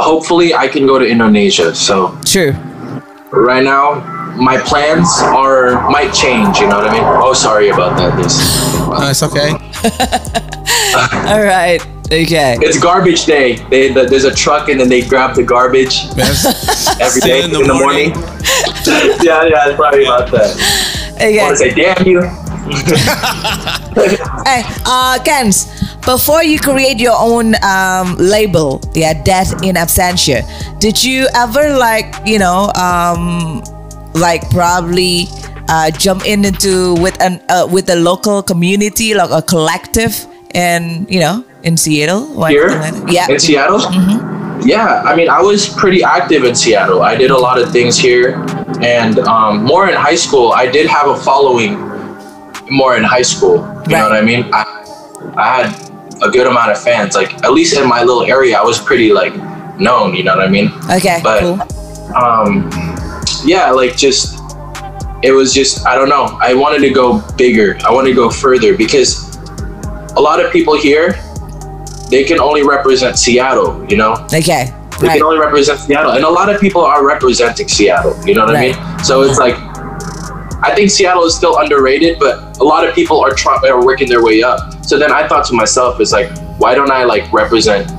[0.01, 1.75] hopefully I can go to Indonesia.
[1.77, 2.57] So true.
[3.33, 4.01] right now
[4.41, 6.57] my plans are might change.
[6.61, 7.05] You know what I mean?
[7.05, 8.17] Oh, sorry about that.
[8.17, 8.41] This
[8.89, 9.53] No, it's okay.
[11.29, 11.81] All right.
[12.07, 12.55] Okay.
[12.63, 13.59] it's garbage day.
[13.69, 16.47] They the, there's a truck and then they grab the garbage Yes.
[17.03, 18.15] every Still day in in the the, morning.
[18.17, 19.21] morning.
[19.27, 19.69] yeah, yeah.
[19.69, 20.55] It's probably about that.
[21.21, 21.41] I Okay.
[21.43, 22.25] want to say, damn you.
[24.47, 25.67] Hey, uh, Kenz,
[26.05, 30.45] before you create your own um, label, yeah, Death in Absentia,
[30.79, 33.63] did you ever like, you know, um,
[34.15, 35.29] like probably
[35.69, 41.11] uh, jump in into with an uh, with a local community, like a collective, and
[41.11, 43.81] you know, in Seattle, or Here like yeah, in Seattle.
[44.65, 47.03] Yeah, I mean, I was pretty active in Seattle.
[47.03, 48.45] I did a lot of things here,
[48.81, 50.53] and um, more in high school.
[50.53, 51.96] I did have a following
[52.71, 53.57] more in high school.
[53.89, 54.49] You know what I mean?
[54.53, 54.65] I,
[55.37, 57.15] I had a good amount of fans.
[57.15, 59.35] Like at least in my little area, I was pretty like
[59.79, 60.15] known.
[60.15, 60.73] You know what I mean?
[60.91, 62.71] okay, But cool, um,
[63.45, 64.41] yeah, like just
[65.23, 66.39] it was just I don't know.
[66.41, 67.79] I wanted to go bigger.
[67.87, 69.37] I wanted to go further because
[70.17, 71.13] a lot of people here
[72.11, 73.85] they can only represent Seattle.
[73.91, 77.05] You know, okay, they right, can only represent Seattle, and a lot of people are
[77.07, 78.17] representing Seattle.
[78.27, 78.77] You know what Right.
[78.77, 79.05] I mean?
[79.05, 79.55] So it's like
[80.63, 84.09] I think Seattle is still underrated, but a lot of people are trying are working
[84.09, 84.85] their way up.
[84.85, 87.91] So then I thought to myself, it's like, why don't I like represent?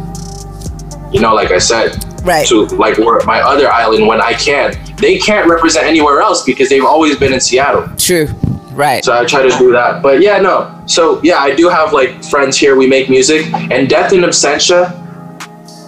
[1.11, 4.75] You know, like I said, right, to like where my other island when I can.
[4.97, 7.87] They can't represent anywhere else because they've always been in Seattle.
[7.97, 8.25] true,
[8.71, 10.01] right, So I try to do that.
[10.01, 10.81] But yeah, no.
[10.85, 12.75] So yeah, I do have like friends here.
[12.75, 14.91] We make music, and Death in Absentia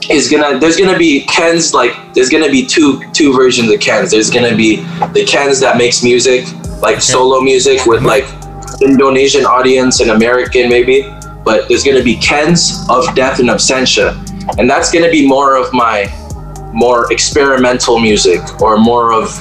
[0.10, 0.60] is gonna.
[0.60, 2.14] There's gonna be Kenz like.
[2.14, 4.12] There's gonna be two two versions of Kenz.
[4.12, 6.46] There's gonna be the Kenz that makes music,
[6.82, 8.26] like solo music with like
[8.82, 11.06] Indonesian audience and American maybe.
[11.44, 14.14] But there's gonna be Kenz of Death in Absentia,
[14.60, 16.08] and that's gonna be more of my
[16.74, 19.34] more experimental music or more of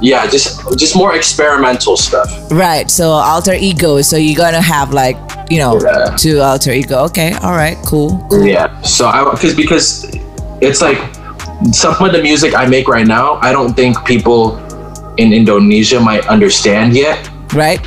[0.00, 2.90] yeah just just more experimental stuff right.
[2.90, 4.02] So alter ego.
[4.02, 5.16] So you're gonna have like,
[5.50, 6.16] you know, Yeah.
[6.16, 7.04] two alter ego.
[7.04, 9.86] Okay, all right, cool, yeah so i because because
[10.60, 10.98] it's like
[11.70, 14.58] some of the music i make right now i don't think people
[15.18, 17.78] in indonesia might understand yet right,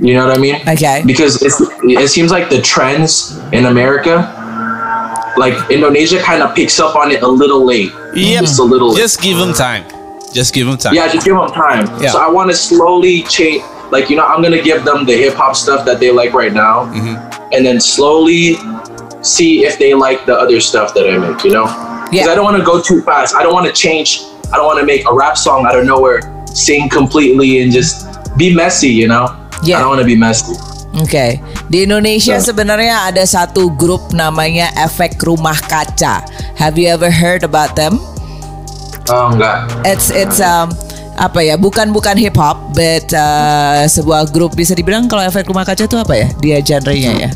[0.00, 4.16] you know what i mean okay, because it's, it seems like the trends in america
[5.36, 8.40] like indonesia kind of picks up on it a little late Yep.
[8.44, 8.96] just a little late.
[8.98, 9.84] Just give them time.
[10.32, 10.94] Just give them time.
[10.94, 11.84] Yeah, just give them time.
[12.00, 12.12] Yeah.
[12.12, 13.62] So I want to slowly change.
[13.90, 16.52] Like you know, I'm gonna give them the hip hop stuff that they like right
[16.52, 17.52] now, Mm-hmm.
[17.52, 18.56] and then slowly
[19.22, 21.44] see if they like the other stuff that I make.
[21.44, 21.64] You know,
[22.08, 22.32] because Yeah.
[22.32, 23.34] I don't want to go too fast.
[23.36, 24.22] I don't want to change.
[24.50, 28.08] I don't want to make a rap song out of nowhere, sing completely, and just
[28.38, 28.88] be messy.
[28.88, 29.28] You know,
[29.64, 29.80] Yeah.
[29.80, 30.52] I don't want to be messy.
[30.96, 32.40] Oke, di Indonesia Ya.
[32.40, 36.24] sebenarnya ada satu grup namanya Efek Rumah Kaca.
[36.56, 38.00] Have you ever heard about them?
[39.12, 39.68] Oh enggak.
[39.84, 40.72] It's it's um
[41.20, 41.60] apa ya?
[41.60, 45.96] Bukan bukan hip hop, but uh, sebuah grup bisa dibilang kalau Efek Rumah Kaca itu
[46.00, 46.26] apa ya?
[46.40, 47.30] Dia genrenya ya.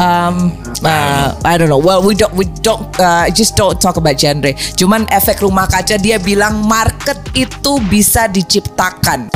[0.00, 1.78] Um, uh, I don't know.
[1.78, 4.52] Well, we don't we don't uh, just don't talk about genre.
[4.76, 9.32] Cuman efek rumah kaca dia bilang market itu bisa diciptakan.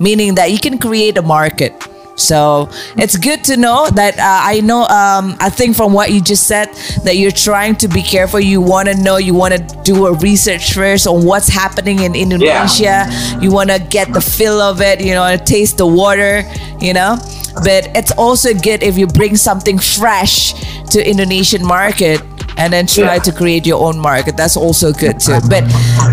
[0.00, 1.76] meaning that you can create a market.
[2.20, 4.22] So it's good to know that uh,
[4.54, 4.82] I know.
[4.84, 6.68] Um, I think from what you just said
[7.04, 8.40] that you're trying to be careful.
[8.40, 9.16] You want to know.
[9.16, 13.06] You want to do a research first on what's happening in Indonesia.
[13.40, 15.00] You want to get the feel of it.
[15.00, 16.42] You know, taste the water.
[16.80, 17.16] You know,
[17.64, 20.54] but it's also good if you bring something fresh
[20.92, 22.20] to Indonesian market
[22.56, 23.24] and then try Yeah.
[23.28, 24.36] to create your own market.
[24.36, 25.38] That's also good too.
[25.48, 25.64] But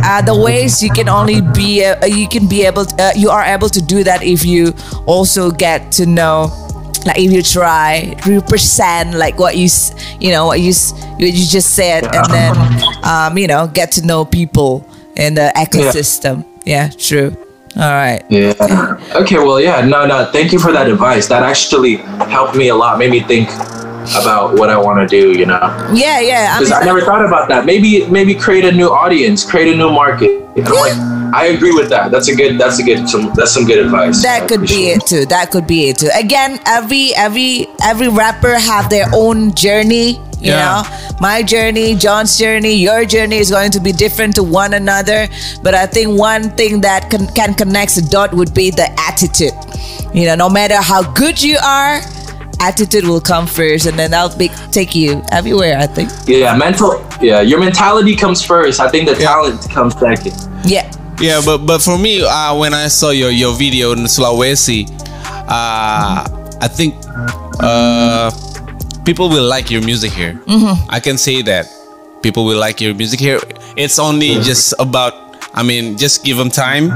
[0.08, 3.30] uh, the ways you can only be uh, you can be able to, uh, you
[3.30, 4.74] are able to do that if you
[5.06, 6.48] also get to know
[7.06, 9.68] like if you try represent like what you
[10.20, 10.74] you know what you
[11.20, 12.56] what you just said and then
[13.04, 14.88] um, you know get to know people
[15.18, 16.46] in the ecosystem.
[16.64, 17.36] Yeah, true.
[17.76, 18.24] All right.
[18.30, 18.54] Yeah.
[19.16, 19.38] Okay.
[19.38, 19.86] Well, yeah.
[19.86, 20.30] No, no.
[20.32, 21.28] Thank you for that advice.
[21.28, 21.98] That actually
[22.30, 22.98] helped me a lot.
[22.98, 23.50] Made me think
[24.16, 25.38] about what I want to do.
[25.38, 25.60] You know,
[25.94, 26.56] Yeah, yeah.
[26.56, 27.66] I because I mean, never thought about that.
[27.66, 30.32] Maybe, maybe create a new audience, create a new market.
[30.56, 30.94] You know, like
[31.34, 32.10] I agree with that.
[32.12, 32.58] That's a good.
[32.60, 33.08] That's a good.
[33.10, 33.32] Some.
[33.36, 34.24] That's some good advice.
[34.24, 38.56] That could be it too that could be it too again every every every rapper
[38.58, 40.84] have their own journey you Yeah.
[40.84, 45.28] know my journey john's journey your journey is going to be different to one another
[45.64, 49.54] but i think one thing that can, can connect the dot would be the attitude
[50.14, 52.02] you know no matter how good you are
[52.60, 57.04] attitude will come first and then that'll be, take you everywhere i think Yeah, mental.
[57.22, 58.80] Yeah, your mentality comes first.
[58.80, 60.34] I think the talent comes second.
[60.66, 60.86] yeah
[61.20, 64.86] Yeah, but but for me, uh, when I saw your your video in Sulawesi,
[65.50, 66.22] uh,
[66.62, 66.94] I think
[67.60, 68.30] uh,
[69.04, 70.34] people will like your music here.
[70.46, 70.78] Mm-hmm.
[70.90, 71.66] I can say that
[72.22, 73.40] people will like your music here.
[73.76, 75.14] It's only just about.
[75.58, 76.94] I mean, just give them time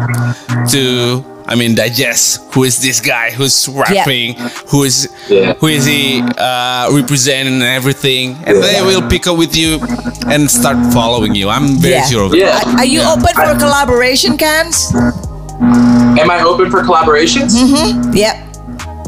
[0.70, 1.26] to.
[1.52, 4.36] I mean, digest who is this guy who's rapping,
[4.72, 4.98] who is
[5.28, 5.54] Yeah.
[5.60, 9.80] who is he uh, representing and everything, and they will pick up with you
[10.32, 11.50] and start following you.
[11.50, 12.06] I'm very Yeah.
[12.12, 12.40] sure of it.
[12.40, 12.80] Yeah.
[12.80, 14.76] are you open for collaboration Kenz
[16.22, 17.52] Am I open for collaborations?
[18.16, 18.36] yep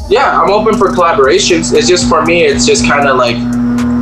[0.09, 1.71] Yeah, I'm open for collaborations.
[1.73, 2.43] It's just for me.
[2.43, 3.37] It's just kind of like,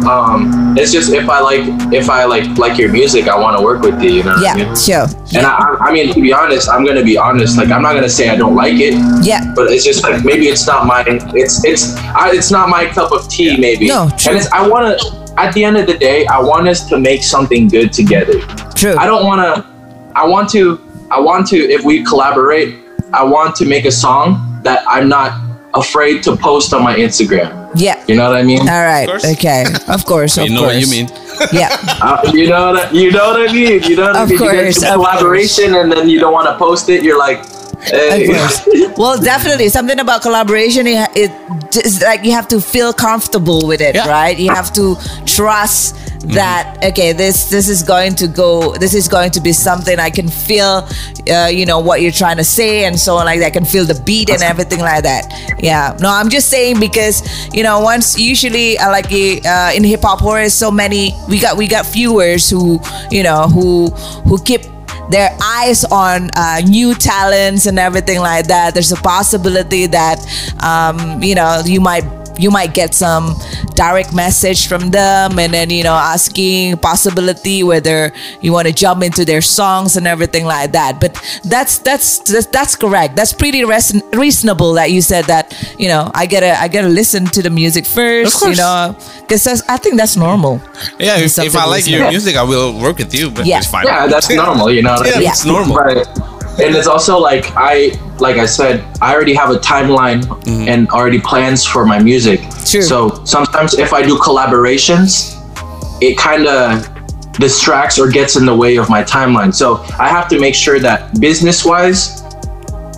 [0.07, 1.61] um, it's just if I like
[1.93, 4.11] if I like like your music, I want to work with you.
[4.11, 4.31] You know.
[4.31, 4.75] what I yeah mean?
[4.75, 7.57] sure And I, I- I mean, to be honest, I'm gonna be honest.
[7.57, 8.93] Like, I'm not gonna say I don't like it,
[9.25, 12.85] yeah but it's just like maybe it's not my it's it's I, it's not my
[12.85, 13.57] cup of tea.
[13.57, 13.87] Maybe.
[13.87, 14.31] No, true.
[14.33, 15.21] And it's I want to.
[15.37, 18.39] At the end of the day, I want us to make something good together.
[18.75, 19.65] true I don't want to.
[20.15, 20.79] I want to.
[21.09, 21.57] I want to.
[21.57, 22.75] If we collaborate,
[23.13, 25.31] I want to make a song that I'm not
[25.73, 27.60] afraid to post on my Instagram.
[27.75, 28.61] Yeah You know what I mean?
[28.67, 29.07] All right.
[29.07, 29.25] course.
[29.33, 29.63] Okay.
[29.87, 30.37] Of course.
[30.37, 30.75] Of You know course.
[30.75, 31.07] what you mean.
[31.51, 31.69] Yeah.
[32.01, 32.93] Uh, you know what?
[32.93, 33.81] You know what I mean?
[33.83, 34.31] You know what Of I mean?
[34.33, 37.03] you course, get of to collaboration, and then you don't want to post it.
[37.03, 37.45] You're like,
[37.83, 38.27] hey.
[38.97, 40.85] Well, definitely something about collaboration.
[40.87, 41.31] It, it
[41.71, 44.09] just like you have to feel comfortable with it, Yeah.
[44.09, 44.37] right?
[44.37, 44.95] You have to
[45.25, 45.95] trust
[46.27, 48.75] that okay, this this is going to go.
[48.77, 50.87] This is going to be something I can feel.
[51.29, 53.47] Uh, you know what you're trying to say, and so on like that.
[53.47, 55.25] I can feel the beat and everything like that.
[55.59, 55.97] Yeah.
[55.99, 57.21] No, I'm just saying because
[57.53, 61.13] you know once usually uh, like uh, in hip hop, there is so many.
[61.27, 63.89] We got we got viewers who you know who
[64.25, 64.61] who keep
[65.09, 68.73] their eyes on uh, new talents and everything like that.
[68.73, 70.19] There's a possibility that
[70.63, 72.03] um, you know you might
[72.41, 73.35] you might get some
[73.75, 78.11] direct message from them and then you know asking possibility whether
[78.41, 81.13] you want to jump into their songs and everything like that but
[81.45, 86.09] that's that's that's, that's correct that's pretty res- reasonable that you said that you know
[86.13, 88.57] i gotta i gotta listen to the music first you course.
[88.57, 90.59] know because i think that's normal
[90.99, 93.29] Yeah, if, if I like your music, I will work with you.
[93.31, 93.59] But Yeah.
[93.59, 93.85] it's fine.
[93.85, 94.71] yeah, that's normal.
[94.71, 95.75] You know what Yeah, it's normal.
[95.77, 96.05] Right.
[96.61, 100.67] And it's also like I, like I said, I already have a timeline mm-hmm.
[100.67, 102.41] and already plans for my music.
[102.65, 102.81] True.
[102.81, 105.37] So sometimes if I do collaborations,
[106.01, 106.87] it kind of
[107.33, 109.53] distracts or gets in the way of my timeline.
[109.53, 112.23] So I have to make sure that business wise,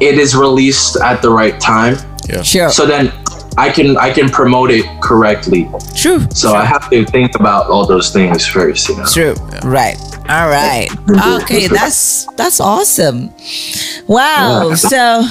[0.02, 1.96] it is released at the right time.
[2.28, 2.42] Yeah.
[2.42, 3.12] sure So then
[3.58, 5.70] I can I can promote it correctly.
[5.96, 6.28] True.
[6.32, 9.06] So I have to think about all those things first, you know.
[9.06, 9.34] True.
[9.64, 9.98] Right.
[10.30, 10.88] All right.
[11.44, 13.30] Okay, that's that's awesome.
[14.08, 14.74] Wow.
[14.74, 14.98] So,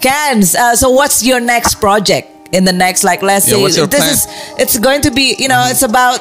[0.00, 0.54] Kenz.
[0.54, 3.04] Uh, so, what's your next project in the next?
[3.04, 4.10] Like, let's Yeah, say this plan?
[4.10, 4.26] is.
[4.58, 5.36] It's going to be.
[5.38, 6.20] You know, it's about.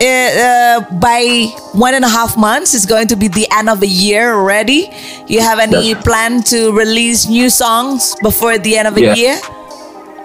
[0.00, 3.78] Uh, uh, by one and a half months, it's going to be the end of
[3.78, 4.90] the year already.
[5.28, 6.02] You have any Yes.
[6.02, 9.14] plan to release new songs before the end of the Yeah.
[9.14, 9.38] year?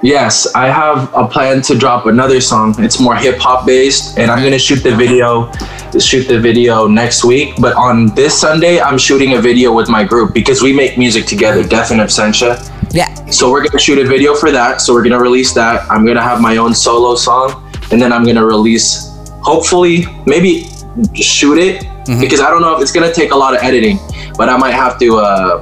[0.04, 2.76] Yes, I have a plan to drop another song.
[2.78, 5.52] It's more hip hop based, and I'm gonna shoot the video,
[6.00, 7.56] shoot the video next week.
[7.60, 11.26] But on this Sunday, I'm shooting a video with my group because we make music
[11.26, 12.62] together, Death in Absentia.
[12.94, 13.14] Yeah.
[13.32, 14.82] So we're gonna shoot a video for that.
[14.82, 15.90] So we're gonna release that.
[15.90, 20.70] I'm gonna have my own solo song, and then I'm gonna release, hopefully, maybe
[21.16, 21.88] shoot it
[22.20, 23.98] because I don't know if it's gonna take a lot of editing,
[24.38, 25.60] but I might have to uh,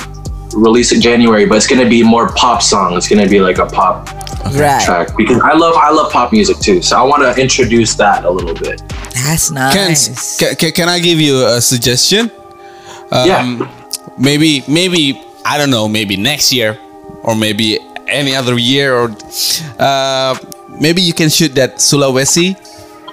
[0.55, 1.45] release it January.
[1.45, 2.95] But it's gonna be more pop song.
[2.97, 4.09] It's gonna be like a pop
[4.53, 4.83] Right.
[4.85, 6.81] track because I love I love pop music too.
[6.81, 8.81] So I want to introduce that a little bit.
[9.13, 9.55] That's Can,
[9.89, 10.37] nice.
[10.37, 12.29] can, can, can I give you a suggestion?
[13.11, 13.71] Um, Yeah.
[14.17, 16.77] Maybe, maybe, I don't know, maybe next year
[17.23, 19.11] or maybe any other year or
[19.77, 20.37] uh,
[20.79, 22.55] maybe you can shoot that Sulawesi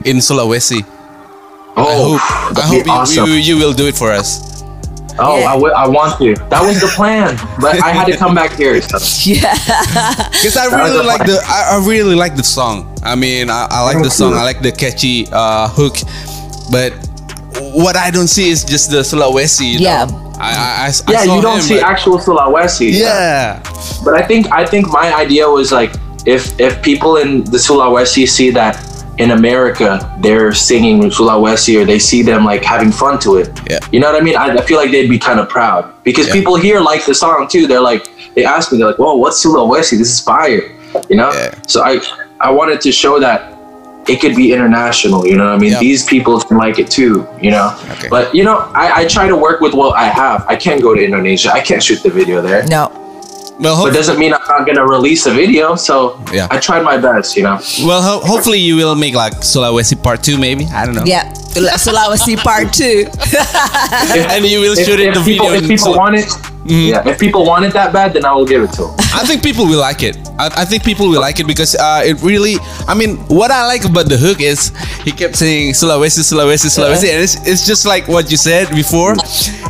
[0.05, 0.84] in Sulawesi.
[1.76, 3.26] Oh, I hope, I hope you, awesome.
[3.26, 4.51] you, you will do it for us.
[5.18, 5.52] Oh, Yeah.
[5.52, 6.34] I I want to.
[6.48, 8.80] That was the plan, but I had to come back here.
[8.80, 8.98] So.
[9.30, 9.54] Yeah.
[10.30, 11.30] Because I That really a like plan.
[11.30, 12.86] the I, I really like the song.
[13.02, 14.32] I mean, I, I like the song.
[14.32, 14.38] you.
[14.38, 15.96] I like the catchy uh, hook,
[16.70, 16.92] but
[17.74, 19.72] what I don't see is just the Sulawesi.
[19.74, 20.04] You Yeah.
[20.06, 20.32] know?
[20.40, 22.92] I, I, I, I Yeah, saw you don't him, see but- actual Sulawesi.
[22.92, 23.62] Yeah.
[24.04, 25.92] But I think I think my idea was like
[26.26, 28.74] if if people in the Sulawesi see that
[29.18, 33.48] in America they're singing Sulawesi or they see them like having fun to it.
[33.70, 33.78] Yeah.
[33.92, 34.36] You know what I mean?
[34.36, 36.32] I, I feel like they'd be kind of proud because Yeah.
[36.34, 37.66] people here like the song too.
[37.66, 39.98] They're like they ask me they're like, "Whoa, what's Sulawesi?
[39.98, 40.62] This is fire."
[41.10, 41.30] You know?
[41.32, 41.54] Yeah.
[41.66, 42.00] So I
[42.40, 43.52] I wanted to show that
[44.08, 45.26] it could be international.
[45.26, 45.72] You know what I mean?
[45.72, 45.80] Yeah.
[45.80, 47.28] These people can like it too.
[47.40, 47.76] You know?
[47.92, 48.08] Okay.
[48.08, 50.44] But you know, I, I try to work with what I have.
[50.48, 51.52] I can't go to Indonesia.
[51.52, 52.90] I can't shoot the video there No.
[53.61, 55.76] Well, but it doesn't mean I'm not gonna release a video.
[55.76, 56.48] So Yeah.
[56.50, 57.61] I tried my best, you know.
[57.86, 60.66] well, ho- hopefully you will make like Sulawesi part two, maybe.
[60.66, 61.05] I don't know.
[61.05, 61.32] Yeah.
[61.76, 63.05] Sulawesi part two.
[64.32, 65.62] And you will If, shoot it if the people, video.
[65.62, 66.28] if people Sul- want it,
[66.64, 67.07] yeah.
[67.09, 68.94] If people want it that bad, then I will give it to them.
[69.14, 70.16] I think people will like it.
[70.38, 72.57] I, I think people will like it because uh, it really.
[72.88, 74.70] I mean, what I like about the hook is
[75.05, 79.14] he kept saying Sulawesi, Sulawesi, Sulawesi, and it's, it's just like what you said before.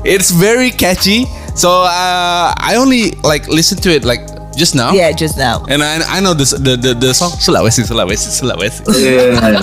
[0.05, 1.27] It's very catchy.
[1.55, 4.21] So uh, I only like listen to it like
[4.57, 4.93] just now.
[4.93, 5.65] yeah, just now.
[5.69, 8.83] And I, I know this the, the the song Sulawesi, Sulawesi, Sulawesi.
[9.01, 9.61] Yeah.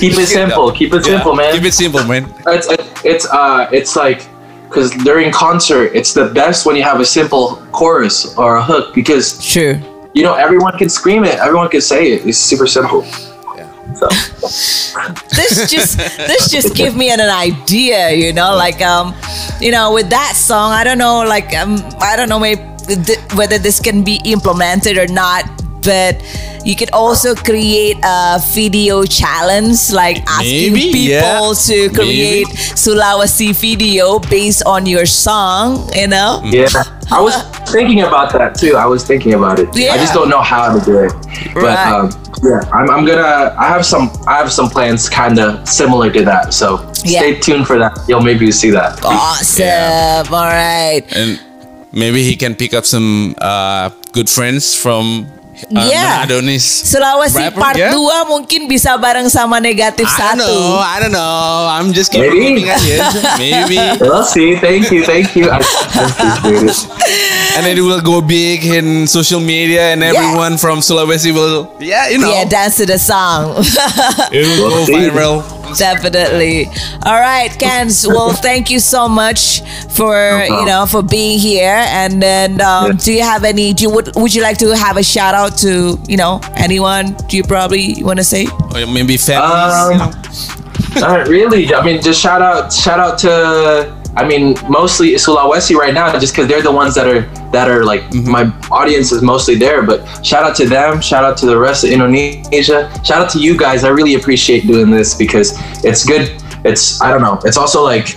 [0.00, 0.72] keep it simple.
[0.72, 1.52] Keep it Yeah, simple, man.
[1.54, 2.32] Keep it simple, man.
[2.46, 2.68] It's
[3.04, 4.26] it's uh it's like
[4.68, 8.94] because during concert, it's the best when you have a simple chorus or a hook
[8.94, 9.74] because sure
[10.14, 12.26] you know everyone can scream it, everyone can say it.
[12.26, 13.02] It's super simple.
[13.96, 14.08] So.
[15.36, 19.14] This just this just give me an, an idea, you know, like um,
[19.60, 23.18] you know, with that song, I don't know, like um, I don't know maybe th-
[23.34, 25.44] whether this can be implemented or not,
[25.82, 26.20] but
[26.64, 31.64] you could also create a video challenge, like asking Maybe, people yeah.
[31.66, 32.58] to create Maybe.
[32.76, 36.42] Sulawesi video based on your song, you know.
[36.44, 36.68] Yeah,
[37.10, 37.34] I was
[37.72, 38.76] thinking about that too.
[38.76, 39.68] I was thinking about it.
[39.70, 41.12] I just don't know how to do it.
[41.54, 41.92] But Right.
[41.92, 42.10] um,
[42.42, 43.54] yeah, I'm, I'm gonna.
[43.58, 44.10] I have some.
[44.26, 46.52] I have some plans kind of similar to that.
[46.54, 47.20] So Yeah.
[47.20, 47.98] stay tuned for that.
[48.08, 49.00] You'll maybe see that.
[49.04, 50.32] Awesome.
[50.34, 51.02] All right.
[51.16, 51.40] And
[51.92, 55.26] maybe he can pick up some uh, good friends from
[55.70, 56.22] uh, Yeah.
[56.24, 56.62] Adonis.
[56.64, 57.92] Sulawesi Rapper, part yeah?
[57.92, 60.48] 2 mungkin bisa bareng sama negatif I don't satu.
[60.48, 60.78] know.
[60.80, 61.68] I don't know.
[61.68, 62.64] I'm just keep Maybe.
[63.38, 63.78] Maybe.
[64.00, 64.56] We'll see.
[64.56, 65.02] Thank you.
[65.04, 65.50] Thank you.
[65.50, 67.58] I appreciate it.
[67.58, 72.18] And it will go big in social media, and everyone from Sulawesi will, yeah, you
[72.18, 73.58] know, Yeah, dance to the song.
[74.32, 74.94] it will We'll go see.
[75.10, 75.42] viral.
[75.78, 76.66] Definitely.
[77.06, 78.06] All right, Kenz.
[78.10, 79.60] Well, thank you so much
[79.90, 80.60] for problem.
[80.60, 81.82] you know for being here.
[81.88, 82.92] And then, um, Yeah.
[82.98, 83.72] do you have any?
[83.72, 87.16] Do you would would you like to have a shout out to you know anyone?
[87.28, 88.46] Do you probably want to say?
[88.74, 91.00] Or maybe families, you Um, know.
[91.00, 91.72] Not really.
[91.74, 93.99] I mean, just shout out, shout out to.
[94.16, 97.84] I mean, mostly Sulawesi right now, just because they're the ones that are that are
[97.84, 98.30] like mm-hmm.
[98.30, 99.82] my audience is mostly there.
[99.82, 101.00] But shout out to them.
[101.00, 102.90] Shout out to the rest of Indonesia.
[103.04, 103.84] Shout out to you guys.
[103.84, 105.52] I really appreciate doing this because
[105.84, 106.42] it's good.
[106.64, 107.38] It's I don't know.
[107.44, 108.16] It's also like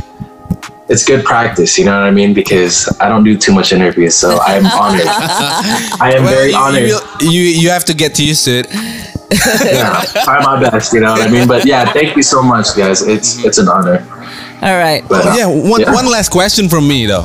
[0.90, 1.78] it's good practice.
[1.78, 2.34] You know what I mean?
[2.34, 5.06] Because I don't do too much interviews, so I'm honored.
[5.08, 6.90] I am Well, very you, honored.
[7.22, 8.68] you, you you have to get used to it.
[9.66, 10.94] yeah, try my best.
[10.94, 11.48] You know what I mean?
[11.48, 13.02] But yeah, thank you so much, guys.
[13.02, 13.48] It's mm-hmm.
[13.48, 14.06] it's an honor.
[14.64, 15.04] All right.
[15.08, 15.94] But, yeah, one yeah.
[15.94, 17.24] one last question from me though.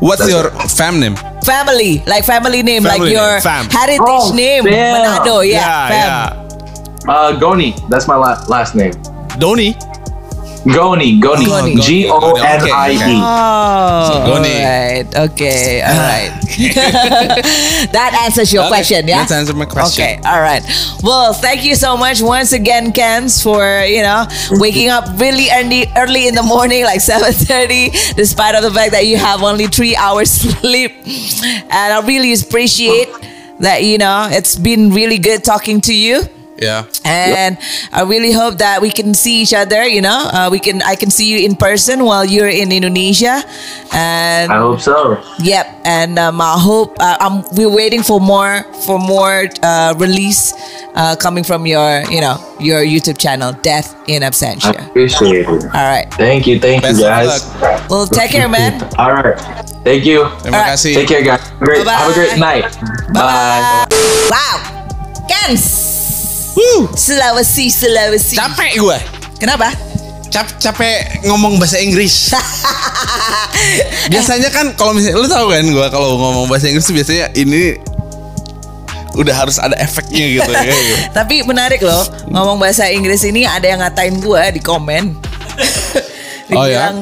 [0.00, 1.16] What's That's your fam name?
[1.44, 3.64] family, like family name, Family like your name, fam.
[3.70, 4.94] heritage Oh, name, fam.
[5.04, 5.48] Manado.
[5.48, 6.48] Yeah, yeah, fam.
[7.06, 7.12] yeah.
[7.12, 7.74] Uh, Goni.
[7.88, 8.92] That's my la- last name.
[9.38, 9.74] Doni.
[10.66, 11.20] Goni.
[11.20, 11.46] Goni.
[11.46, 11.76] Goni.
[11.80, 12.98] G O N I E.
[13.22, 14.54] Oh, Goni.
[14.56, 15.16] alright.
[15.30, 16.32] Okay, alright.
[17.92, 19.18] that answers your Okay, question, yeah?
[19.18, 20.04] let's answer my question.
[20.04, 20.62] Okay, alright.
[21.02, 25.86] Well, thank you so much once again, Kenz, for, you know, waking up really early,
[25.96, 29.94] early in the morning, like 7.30, despite of the fact that you have only three
[29.96, 30.92] hours sleep.
[31.70, 33.08] And I really appreciate
[33.60, 36.22] that, you know, it's been really good talking to you.
[36.58, 36.84] Yeah.
[37.04, 37.58] And
[37.92, 39.84] I really hope that we can see each other.
[39.84, 40.80] You know, uh, we can.
[40.82, 43.44] I can see you in person while you're in Indonesia,
[43.92, 45.20] and I hope so.
[45.38, 45.68] yep.
[45.84, 47.44] And um, I hope uh, I'm.
[47.52, 50.52] We're waiting for more for more uh, release
[50.96, 54.88] uh, coming from your you know your YouTube channel, Death in I Absentia.
[54.88, 55.62] appreciate it.
[55.76, 56.08] All right.
[56.16, 56.58] Thank you.
[56.58, 57.44] Thank Best you, guys.
[57.88, 58.80] Well, take care, man.
[58.98, 59.36] All right.
[59.84, 60.24] Thank you.
[60.42, 60.74] Terima Alright.
[60.74, 60.94] kasih.
[60.98, 61.44] Take care, guys.
[61.60, 61.86] Great.
[61.86, 62.66] Have a great Bye-bye.
[62.66, 62.66] night.
[63.14, 63.86] Bye.
[64.32, 64.56] Wow,
[65.30, 65.95] Kenz.
[66.56, 66.88] Woo.
[66.96, 68.32] Sulawesi, Sulawesi.
[68.32, 68.98] Capek gue.
[69.36, 69.68] Kenapa?
[70.32, 72.32] Cap capek ngomong bahasa Inggris.
[74.12, 77.76] biasanya kan kalau misalnya lu tahu kan gue kalau ngomong bahasa Inggris biasanya ini
[79.16, 80.74] udah harus ada efeknya gitu ya.
[81.22, 85.16] Tapi menarik loh ngomong bahasa Inggris ini ada yang ngatain gue di komen.
[86.52, 86.94] Oh, ya?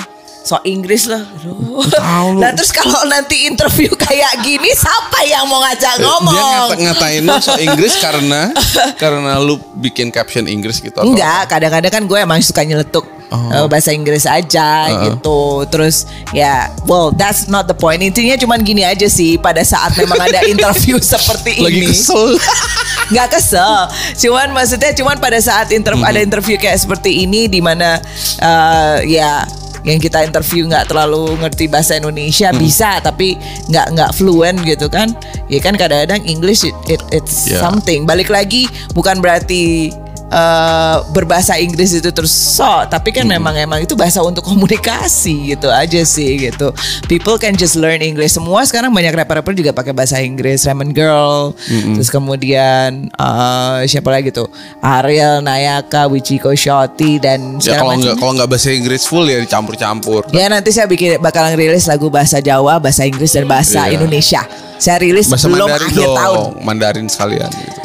[0.45, 1.09] So Inggris.
[1.09, 1.81] Aduh.
[1.83, 2.37] Tahu.
[2.37, 6.37] Nah terus kalau nanti interview kayak gini siapa yang mau ngajak Dia ngomong?
[6.69, 8.53] ngata ngatain lu so Inggris karena
[8.95, 13.51] karena lu bikin caption Inggris gitu Enggak, kadang-kadang kan gue emang suka nyeletuk Oh.
[13.51, 15.03] eh, bahasa Inggris aja Uh-uh.
[15.11, 15.41] gitu.
[15.67, 17.99] Terus ya, well that's not the point.
[17.99, 21.89] Intinya cuman gini aja sih pada saat memang ada interview seperti lagi ini.
[21.89, 22.37] kesel.
[23.13, 23.85] nggak kesel
[24.17, 28.01] cuman maksudnya cuman pada saat inter ada interview kayak seperti ini di mana
[28.39, 29.45] eh, ya
[29.85, 33.37] yang kita interview nggak terlalu ngerti bahasa Indonesia bisa tapi
[33.69, 35.13] nggak nggak fluent gitu kan.
[35.49, 37.61] Ya kan kadang-kadang English it, it- it's Yeah.
[37.61, 38.09] something.
[38.09, 38.65] Balik lagi
[38.97, 39.93] bukan berarti
[40.31, 43.35] uh, berbahasa Inggris itu terus sok tapi kan hmm.
[43.37, 46.71] memang emang itu bahasa untuk komunikasi gitu aja sih gitu
[47.11, 51.53] people can just learn English semua sekarang banyak rapper-rapper juga pakai bahasa Inggris Raymond Girl
[51.53, 51.99] hmm.
[51.99, 54.49] terus kemudian uh, siapa lagi tuh
[54.81, 60.31] Ariel Nayaka Wichiko Shoti dan ya, kalau nggak kalau nggak bahasa Inggris full ya dicampur-campur
[60.31, 63.95] ya nanti saya bikin bakalan rilis lagu bahasa Jawa bahasa Inggris dan bahasa yeah.
[63.97, 64.43] Indonesia
[64.79, 66.17] saya rilis bahasa belum Mandarin akhir dong.
[66.19, 67.81] tahun Mandarin sekalian gitu.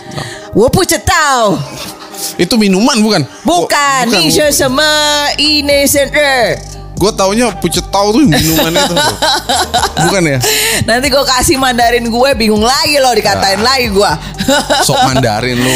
[0.82, 1.62] cetau.
[2.38, 3.22] Itu minuman bukan?
[3.44, 4.06] Bukan, oh, bukan.
[4.10, 4.52] bukan.
[4.52, 4.90] sama
[5.38, 6.60] innocent er.
[7.00, 8.96] Gue taunya pucet tau tuh minuman itu.
[10.04, 10.40] Bukan ya?
[10.84, 13.72] Nanti gue kasih mandarin gue bingung lagi loh dikatain nah.
[13.72, 14.12] lagi gue.
[14.84, 15.72] Sok mandarin lu.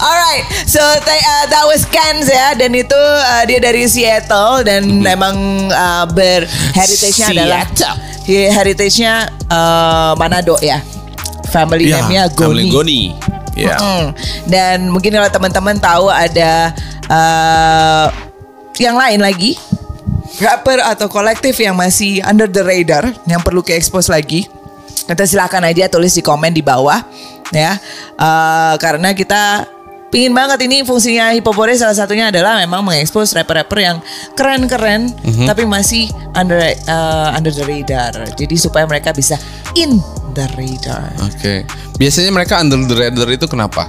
[0.00, 5.14] Alright, so uh, that was Kens ya dan itu uh, dia dari Seattle dan mm-hmm.
[5.14, 5.36] emang
[5.68, 7.68] uh, berheritage-nya adalah
[8.24, 9.12] iya, heritage-nya
[9.52, 10.80] uh, Manado ya.
[11.52, 12.40] Family iya, name-nya Goni.
[12.40, 13.00] Family Goni.
[13.52, 13.76] Ya.
[13.76, 14.06] Mm.
[14.48, 16.72] Dan mungkin kalau teman-teman tahu ada
[17.08, 18.06] uh,
[18.80, 19.58] yang lain lagi
[20.40, 24.48] rapper atau kolektif yang masih under the radar yang perlu ke expose lagi.
[25.02, 27.02] Kita silakan aja tulis di komen di bawah
[27.52, 27.76] ya.
[28.16, 29.68] Uh, karena kita
[30.08, 33.98] pingin banget ini fungsinya Hipopore salah satunya adalah memang mengekspos rapper-rapper yang
[34.36, 35.08] keren-keren
[35.48, 38.12] tapi masih under uh, under the radar.
[38.36, 39.36] Jadi supaya mereka bisa
[39.76, 40.00] in
[40.32, 41.12] the radar.
[41.24, 41.64] Oke.
[41.96, 43.88] Biasanya mereka under the radar itu kenapa?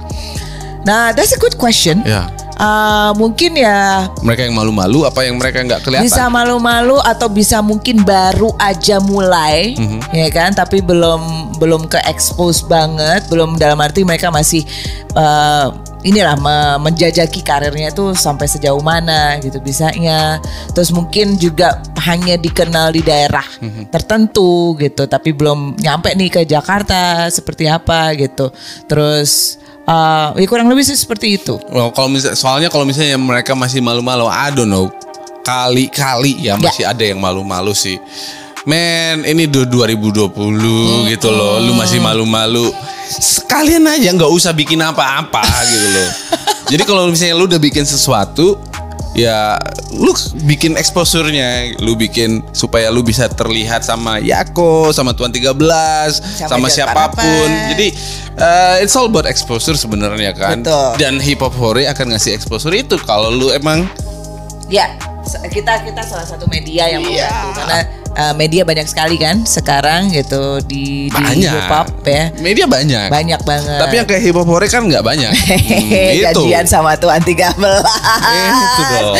[0.84, 2.04] Nah, that's a good question.
[2.04, 2.28] Ya.
[2.54, 6.06] Uh, mungkin ya Mereka yang malu-malu apa yang mereka nggak kelihatan?
[6.06, 9.74] bisa malu-malu atau bisa mungkin baru aja mulai,
[10.14, 10.54] ya kan?
[10.54, 14.62] Tapi belum belum ke expose banget, belum dalam arti mereka masih
[15.18, 15.74] uh,
[16.06, 20.38] inilah me- menjajaki karirnya tuh sampai sejauh mana gitu bisanya.
[20.78, 23.44] Terus mungkin juga hanya dikenal di daerah
[23.90, 28.54] tertentu gitu, tapi belum nyampe nih ke Jakarta seperti apa gitu.
[28.86, 31.56] Terus uh, ya kurang lebih sih seperti itu.
[31.70, 34.88] Well, kalau misalnya soalnya kalau misalnya mereka masih malu-malu, I don't know.
[35.44, 38.00] Kali-kali ya masih ada yang malu-malu sih.
[38.64, 41.60] Men, ini du- 2020 gitu loh.
[41.60, 42.72] Lu masih malu-malu.
[43.04, 46.08] Sekalian aja nggak usah bikin apa-apa gitu loh.
[46.72, 48.56] Jadi kalau misalnya lu udah bikin sesuatu,
[49.14, 49.56] ya
[49.94, 50.10] lu
[50.44, 56.66] bikin exposure-nya, lu bikin supaya lu bisa terlihat sama Yako, sama Tuan 13, sama, Sama
[56.68, 57.22] siapa pun.
[57.22, 57.70] Parapan.
[57.74, 57.88] Jadi
[58.36, 60.60] uh, it's all about exposure sebenarnya kan.
[60.60, 60.90] Betul.
[60.98, 63.86] Dan hip hop hore akan ngasih exposure itu kalau lu emang
[64.72, 64.96] Ya,
[65.46, 67.26] kita kita salah satu media yang Iya.
[67.26, 67.78] membantu karena
[68.14, 71.50] uh, media banyak sekali kan sekarang gitu di di Banyak.
[71.50, 72.24] hip hop ya.
[72.38, 73.08] Media banyak.
[73.08, 73.78] Banyak banget.
[73.78, 75.30] Tapi yang kayak hip hop hore kan nggak banyak.
[75.64, 76.42] Hmm, itu.
[76.44, 79.16] Gajian sama Tuan 13 Itu dong.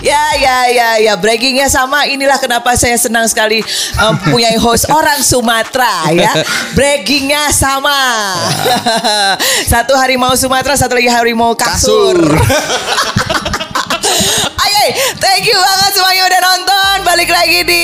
[0.00, 3.60] Ya ya ya ya Breakingnya sama Inilah kenapa saya senang sekali
[3.98, 6.32] um, Punya host orang Sumatera ya
[6.76, 7.94] Breakingnya sama
[9.70, 12.16] Satu harimau Sumatera Satu lagi harimau kasur,
[14.54, 14.84] Oke,
[15.20, 16.96] thank you banget semuanya udah nonton.
[17.04, 17.82] Balik lagi di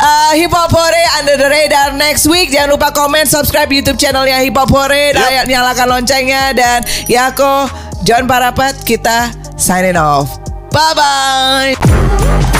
[0.00, 2.52] uh, Hip Hop Hore Under the Radar next week.
[2.52, 7.68] Jangan lupa komen, subscribe YouTube channelnya Hip Hop Hore, dan nyalakan loncengnya dan Yako,
[8.04, 10.28] John Parapat, kita signing off.
[10.72, 12.51] Bye bye.